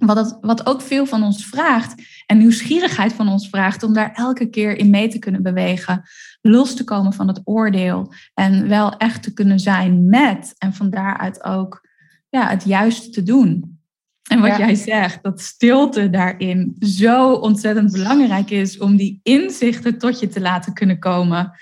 [0.00, 4.50] Wat, wat ook veel van ons vraagt en nieuwsgierigheid van ons vraagt om daar elke
[4.50, 6.02] keer in mee te kunnen bewegen,
[6.40, 10.90] los te komen van het oordeel en wel echt te kunnen zijn met en van
[10.90, 11.88] daaruit ook
[12.28, 13.78] ja, het juiste te doen.
[14.30, 14.58] En wat Ja.
[14.58, 20.40] jij zegt, dat stilte daarin zo ontzettend belangrijk is om die inzichten tot je te
[20.40, 21.52] laten kunnen komen.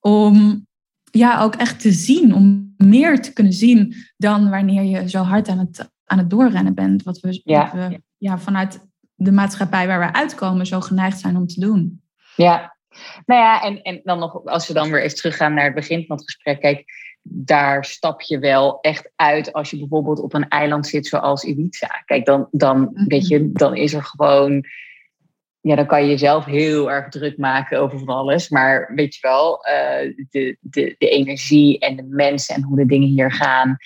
[0.00, 0.66] Om
[1.10, 5.48] ja, ook echt te zien, om meer te kunnen zien dan wanneer je zo hard
[5.48, 7.02] aan het, aan het doorrennen bent.
[7.02, 7.62] Wat we, Ja.
[7.62, 12.02] wat we ja, vanuit de maatschappij waar we uitkomen zo geneigd zijn om te doen.
[12.36, 12.76] Ja,
[13.26, 16.04] nou ja, en, en dan nog, als we dan weer even teruggaan naar het begin
[16.06, 16.60] van het gesprek.
[16.60, 16.84] Kijk,
[17.22, 22.02] daar stap je wel echt uit als je bijvoorbeeld op een eiland zit zoals Ibiza.
[22.04, 23.04] Kijk, dan, dan, Mhm.
[23.06, 24.64] weet je, dan is er gewoon.
[25.60, 28.48] Ja, dan kan je jezelf heel erg druk maken over van alles.
[28.48, 32.86] Maar weet je wel, eh, de, de, de energie en de mensen en hoe de
[32.86, 33.76] dingen hier gaan.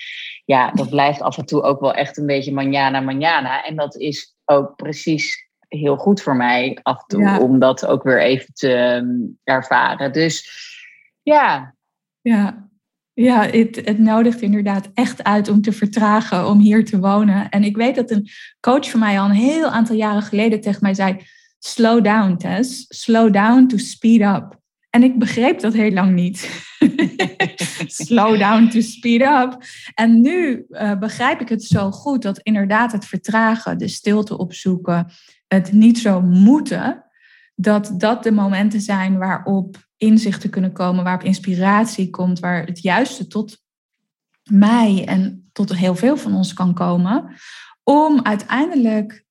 [0.44, 3.64] Ja, dat blijft af en toe ook wel echt een beetje manjana manjana.
[3.64, 7.22] En dat is ook precies heel goed voor mij af en toe.
[7.22, 7.38] Ja.
[7.38, 9.06] Om dat ook weer even te ehm,
[9.44, 10.12] ervaren.
[10.12, 10.50] Dus
[11.22, 11.74] ja,
[12.20, 12.68] Ja,
[13.12, 17.48] ja het, het nodigt inderdaad echt uit om te vertragen, om hier te wonen.
[17.48, 18.28] En ik weet dat een
[18.60, 21.16] coach van mij al een heel aantal jaren geleden tegen mij zei:
[21.58, 22.84] Slow down, Tess.
[22.88, 24.60] Slow down to speed up.
[24.94, 26.40] En ik begreep dat heel lang niet.
[27.86, 29.56] Slow down to speed up.
[29.94, 35.12] En nu eh, begrijp ik het zo goed dat inderdaad het vertragen, de stilte opzoeken,
[35.46, 37.04] het niet zo moeten,
[37.54, 43.26] dat dat de momenten zijn waarop inzichten kunnen komen, waarop inspiratie komt, waar het juiste
[43.26, 43.62] tot
[44.50, 47.34] mij en tot heel veel van ons kan komen,
[47.82, 49.24] om uiteindelijk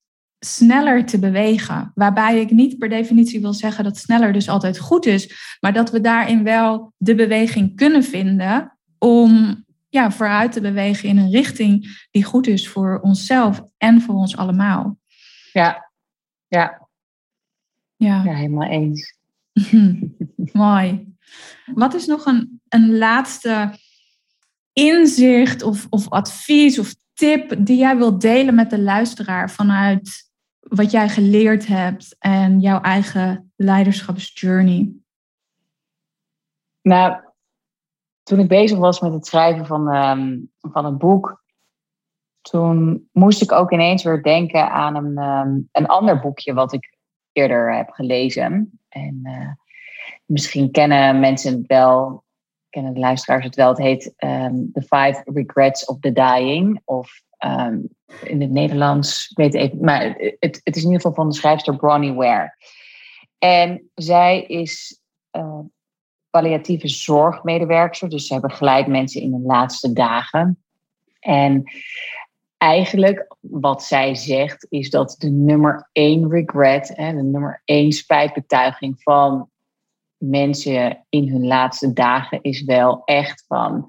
[0.46, 1.92] sneller te bewegen.
[1.96, 5.92] Waarbij ik niet per definitie wil zeggen dat sneller dus altijd goed is, maar dat
[5.92, 12.06] we daarin wel de beweging kunnen vinden om ja, vooruit te bewegen in een richting
[12.12, 14.98] die goed is voor onszelf en voor ons allemaal.
[15.54, 15.92] ja,
[16.48, 16.88] ja,
[17.96, 18.24] Ja.
[18.24, 19.18] ja helemaal eens.
[20.54, 21.16] Mooi.
[21.66, 23.78] Wat is nog een, een laatste
[24.74, 30.31] inzicht of, of advies of tip die jij wilt delen met de luisteraar vanuit
[30.70, 34.94] wat jij geleerd hebt en jouw eigen leiderschapsjourney?
[36.82, 37.16] Nou,
[38.24, 41.44] toen ik bezig was met het schrijven van, ehm, van een boek,
[42.42, 46.98] toen moest ik ook ineens weer denken aan een, ehm, een ander boekje wat ik
[47.32, 48.80] eerder heb gelezen.
[48.90, 49.52] En eh,
[50.26, 52.24] misschien kennen mensen het wel,
[52.70, 53.70] kennen de luisteraars het wel.
[53.70, 56.82] Het heet ehm, The Five Regrets of the Dying.
[56.86, 57.22] Of
[58.24, 61.36] in het Nederlands, ik weet even, maar het, het is in ieder geval van de
[61.36, 62.56] schrijfster Bronnie Ware.
[63.38, 65.00] En zij is
[65.30, 65.60] eh,
[66.30, 68.10] palliatieve zorgmedewerker.
[68.10, 70.64] Dus zij begeleidt mensen in hun laatste dagen.
[71.20, 71.64] En
[72.58, 79.02] eigenlijk wat zij zegt is dat de nummer één regret, hè, de nummer één spijtbetuiging
[79.02, 79.50] van
[80.18, 83.86] mensen in hun laatste dagen is wel echt van,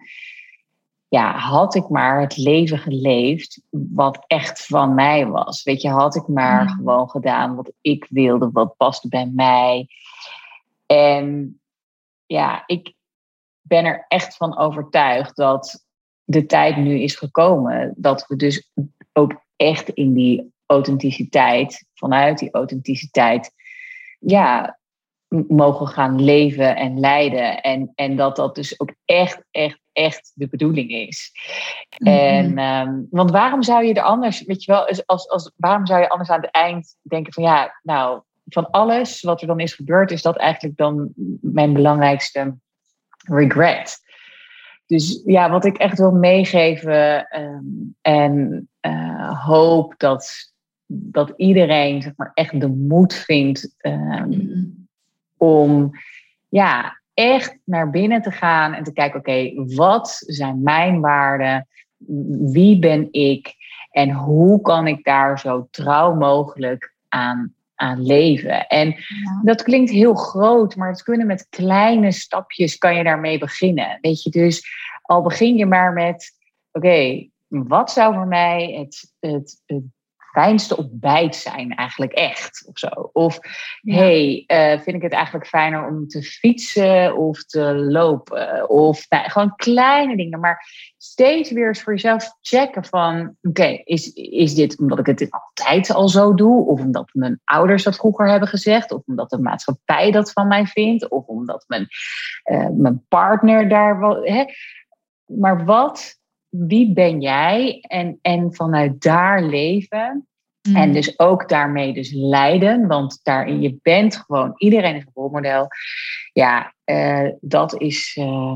[1.13, 5.63] ja, had ik maar het leven geleefd wat echt van mij was.
[5.63, 6.69] Weet je, had ik maar Mm.
[6.69, 9.89] gewoon gedaan wat ik wilde, wat paste bij mij.
[10.87, 11.61] En
[12.27, 12.95] ja, ik
[13.61, 15.87] ben er echt van overtuigd dat
[16.25, 17.95] de tijd nu is gekomen.
[17.97, 18.71] Dat we dus
[19.13, 23.53] ook echt in die authenticiteit, vanuit die authenticiteit,
[24.19, 24.79] ja,
[25.49, 27.63] mogen gaan leven en leiden.
[27.63, 31.33] En, en dat dat dus ook echt, echt, echt de bedoeling is.
[31.97, 36.01] En, ehm, want waarom zou je er anders, weet je wel, als, als, waarom zou
[36.01, 39.75] je anders aan het eind denken van ja, nou, van alles wat er dan is
[39.75, 42.57] gebeurd, is dat eigenlijk dan mijn belangrijkste
[43.17, 44.01] regret.
[44.87, 47.65] Dus ja, wat ik echt wil meegeven ehm,
[48.01, 50.53] en eh, hoop dat,
[50.87, 54.65] dat iedereen zeg maar, echt de moed vindt ehm,
[55.37, 55.91] om
[56.49, 61.67] ja, echt naar binnen te gaan en te kijken, oké, wat zijn mijn waarden?
[62.53, 63.55] wie ben ik
[63.91, 68.67] en hoe kan ik daar zo trouw mogelijk aan, aan leven?
[68.67, 68.97] En
[69.43, 73.99] dat klinkt heel groot, maar het kunnen met kleine stapjes kan je daarmee beginnen.
[74.01, 74.67] Weet je, dus
[75.03, 76.31] al begin je maar met,
[76.73, 79.83] oké, wat zou voor mij het, het, het
[80.33, 83.11] fijnste ontbijt zijn eigenlijk echt of zo.
[83.13, 83.39] Of
[83.81, 88.71] hey, uh, vind ik het eigenlijk fijner om te fietsen of te lopen?
[88.71, 90.67] Of nou, gewoon kleine dingen, maar
[90.97, 95.91] steeds weer eens voor jezelf checken van oké, is, is dit omdat ik het altijd
[95.91, 96.67] al zo doe?
[96.67, 98.93] Of omdat mijn ouders dat vroeger hebben gezegd?
[98.93, 101.09] Of omdat de maatschappij dat van mij vindt?
[101.09, 101.87] Of omdat mijn,
[102.45, 104.25] uh, mijn partner daar wel...
[104.25, 104.45] Hè?
[105.25, 106.21] Maar wat
[106.53, 107.79] wie ben jij?
[107.81, 110.27] En, en vanuit daar leven.
[110.63, 110.93] En mm.
[110.93, 112.87] dus ook daarmee dus leiden.
[112.87, 115.67] Want daarin, je bent gewoon, iedereen is een rolmodel.
[116.33, 118.55] Ja, uh, dat, is, uh,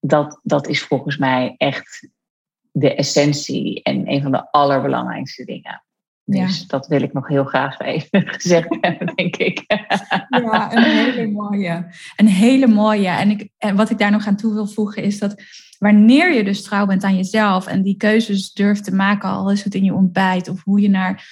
[0.00, 2.08] dat, dat is volgens mij echt
[2.70, 5.84] de essentie en een van de allerbelangrijkste dingen.
[6.24, 6.64] Dus ja.
[6.66, 9.64] dat wil ik nog heel graag even gezegd hebben, denk ik.
[10.28, 11.86] Ja, een hele mooie.
[12.16, 13.08] Een hele mooie.
[13.08, 15.42] En, ik, en wat ik daar nog aan toe wil voegen is dat
[15.82, 19.64] wanneer je dus trouw bent aan jezelf en die keuzes durft te maken, al is
[19.64, 21.24] het in je ontbijt of hoe je naar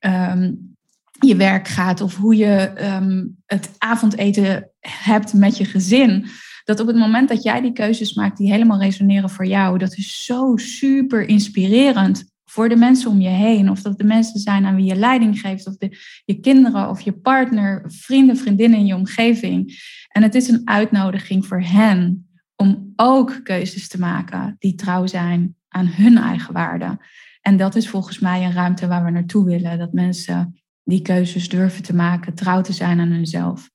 [0.00, 0.76] um,
[1.20, 6.26] je werk gaat of hoe je um, het avondeten hebt met je gezin.
[6.64, 9.96] Dat op het moment dat jij die keuzes maakt die helemaal resoneren voor jou, dat
[9.96, 13.70] is zo super inspirerend voor de mensen om je heen.
[13.70, 17.00] Of dat de mensen zijn aan wie je leiding geeft, of de, je kinderen of
[17.00, 19.80] je partner, vrienden, vriendinnen in je omgeving.
[20.08, 22.26] En het is een uitnodiging voor hen
[22.62, 27.00] om ook keuzes te maken die trouw zijn aan hun eigen waarden.
[27.40, 29.78] En dat is volgens mij een ruimte waar we naartoe willen.
[29.78, 33.70] Dat mensen die keuzes durven te maken, trouw te zijn aan hunzelf.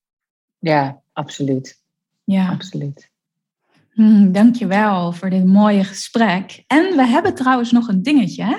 [0.59, 1.83] Ja, absoluut.
[2.23, 3.11] Ja, absoluut.
[3.93, 6.63] Hmm, dankjewel voor dit mooie gesprek.
[6.67, 8.55] En we hebben trouwens nog een dingetje, hè?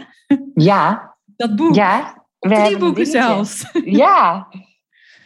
[0.55, 1.17] Ja.
[1.25, 1.75] Dat boek.
[1.75, 2.25] Ja.
[2.39, 3.71] We Drie boeken zelfs.
[3.85, 4.49] Ja.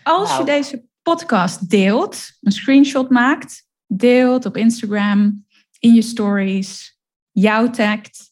[0.03, 3.67] Als je deze podcast deelt, een screenshot maakt,
[3.97, 5.47] deelt op Instagram,
[5.79, 8.31] in je stories, jou tagt,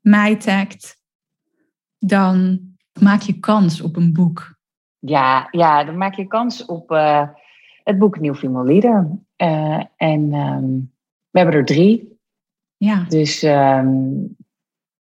[0.00, 1.02] mij tagt,
[1.98, 2.60] dan
[3.00, 4.58] maak je kans op een boek.
[4.98, 7.28] Ja, ja dan maak je kans op uh,
[7.82, 9.10] het boek Nieuw Female Leader.
[9.36, 10.92] Uh, en um,
[11.30, 12.18] we hebben er drie.
[12.76, 13.04] Ja.
[13.08, 14.36] Dus um,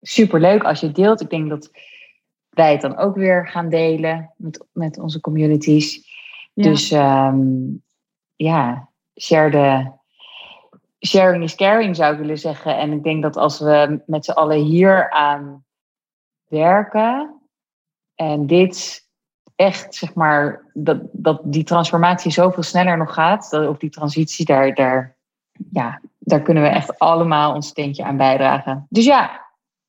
[0.02, 1.22] superleuk als je het deelt.
[1.22, 1.72] Ik denk dat
[2.50, 6.10] wij het dan ook weer gaan delen met, met onze communities.
[6.54, 6.64] Ja.
[6.64, 7.84] Dus um,
[8.36, 8.91] ja,
[9.22, 9.92] share de,
[11.08, 12.78] sharing is caring zou ik willen zeggen.
[12.78, 15.64] En ik denk dat als we met z'n allen hier aan
[16.48, 17.42] werken
[18.16, 19.10] en dit
[19.56, 24.46] echt, zeg maar, dat, dat die transformatie zoveel sneller nog gaat, dat, of die transitie,
[24.46, 25.18] daar, daar,
[25.72, 28.86] ja, daar kunnen we echt allemaal ons steentje aan bijdragen.
[28.90, 29.40] Dus ja.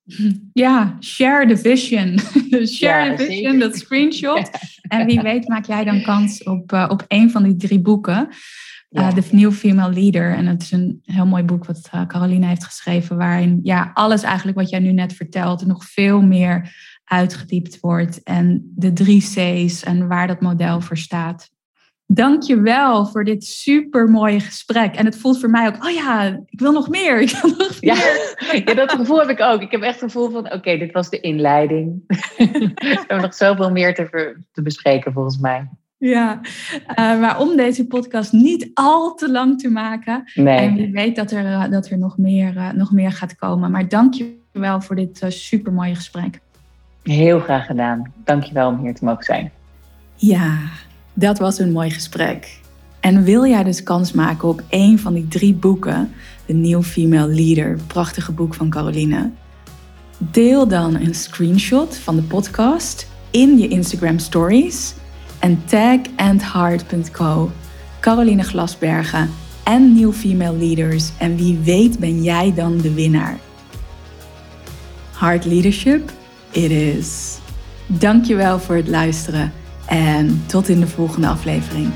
[0.52, 2.18] Ja, share the vision.
[2.66, 4.50] share ja, the vision, dat screenshot.
[4.88, 8.28] En wie weet maak jij dan kans op, uh, op een van die drie boeken.
[8.92, 10.34] Uh, The New Female Leader.
[10.34, 14.22] En het is een heel mooi boek wat uh, Caroline heeft geschreven, waarin ja, alles
[14.22, 16.74] eigenlijk wat jij nu net vertelt nog veel meer
[17.04, 18.22] uitgediept wordt.
[18.22, 21.50] En de drie C's en waar dat model voor staat.
[22.06, 24.94] Dank je wel voor dit super mooie gesprek.
[24.94, 27.20] En het voelt voor mij ook, oh ja, ik wil nog meer.
[27.22, 27.94] Ik wil nog ja.
[27.94, 28.62] meer.
[28.64, 29.60] Ja, dat gevoel heb ik ook.
[29.60, 32.02] Ik heb echt het gevoel van, oké, dit was de inleiding.
[32.06, 35.68] We hebben nog zoveel meer te, te bespreken volgens mij.
[36.02, 40.24] Ja, uh, maar om deze podcast niet al te lang te maken.
[40.34, 40.58] Nee.
[40.58, 43.70] En wie weet dat er, uh, dat er nog, meer, uh, nog meer gaat komen.
[43.70, 46.40] Maar dank je wel voor dit super mooie gesprek.
[47.02, 48.12] Heel graag gedaan.
[48.24, 49.50] Dank je wel om hier te mogen zijn.
[50.14, 50.58] Ja,
[51.14, 52.60] dat was een mooi gesprek.
[53.00, 56.12] En wil jij dus kans maken op een van die drie boeken,
[56.46, 59.30] de New Female Leader, prachtige boek van Caroline?
[60.18, 64.94] Deel dan een screenshot van de podcast in je Instagram stories
[65.42, 67.50] en tag andheart.co,
[68.00, 69.30] Caroline Glasbergen
[69.64, 71.10] en New Female Leaders.
[71.18, 73.38] En wie weet ben jij dan de winnaar.
[75.18, 76.12] Heart Leadership,
[76.50, 77.38] it is.
[77.86, 79.52] Dankjewel voor het luisteren
[79.86, 81.90] en tot in de volgende aflevering.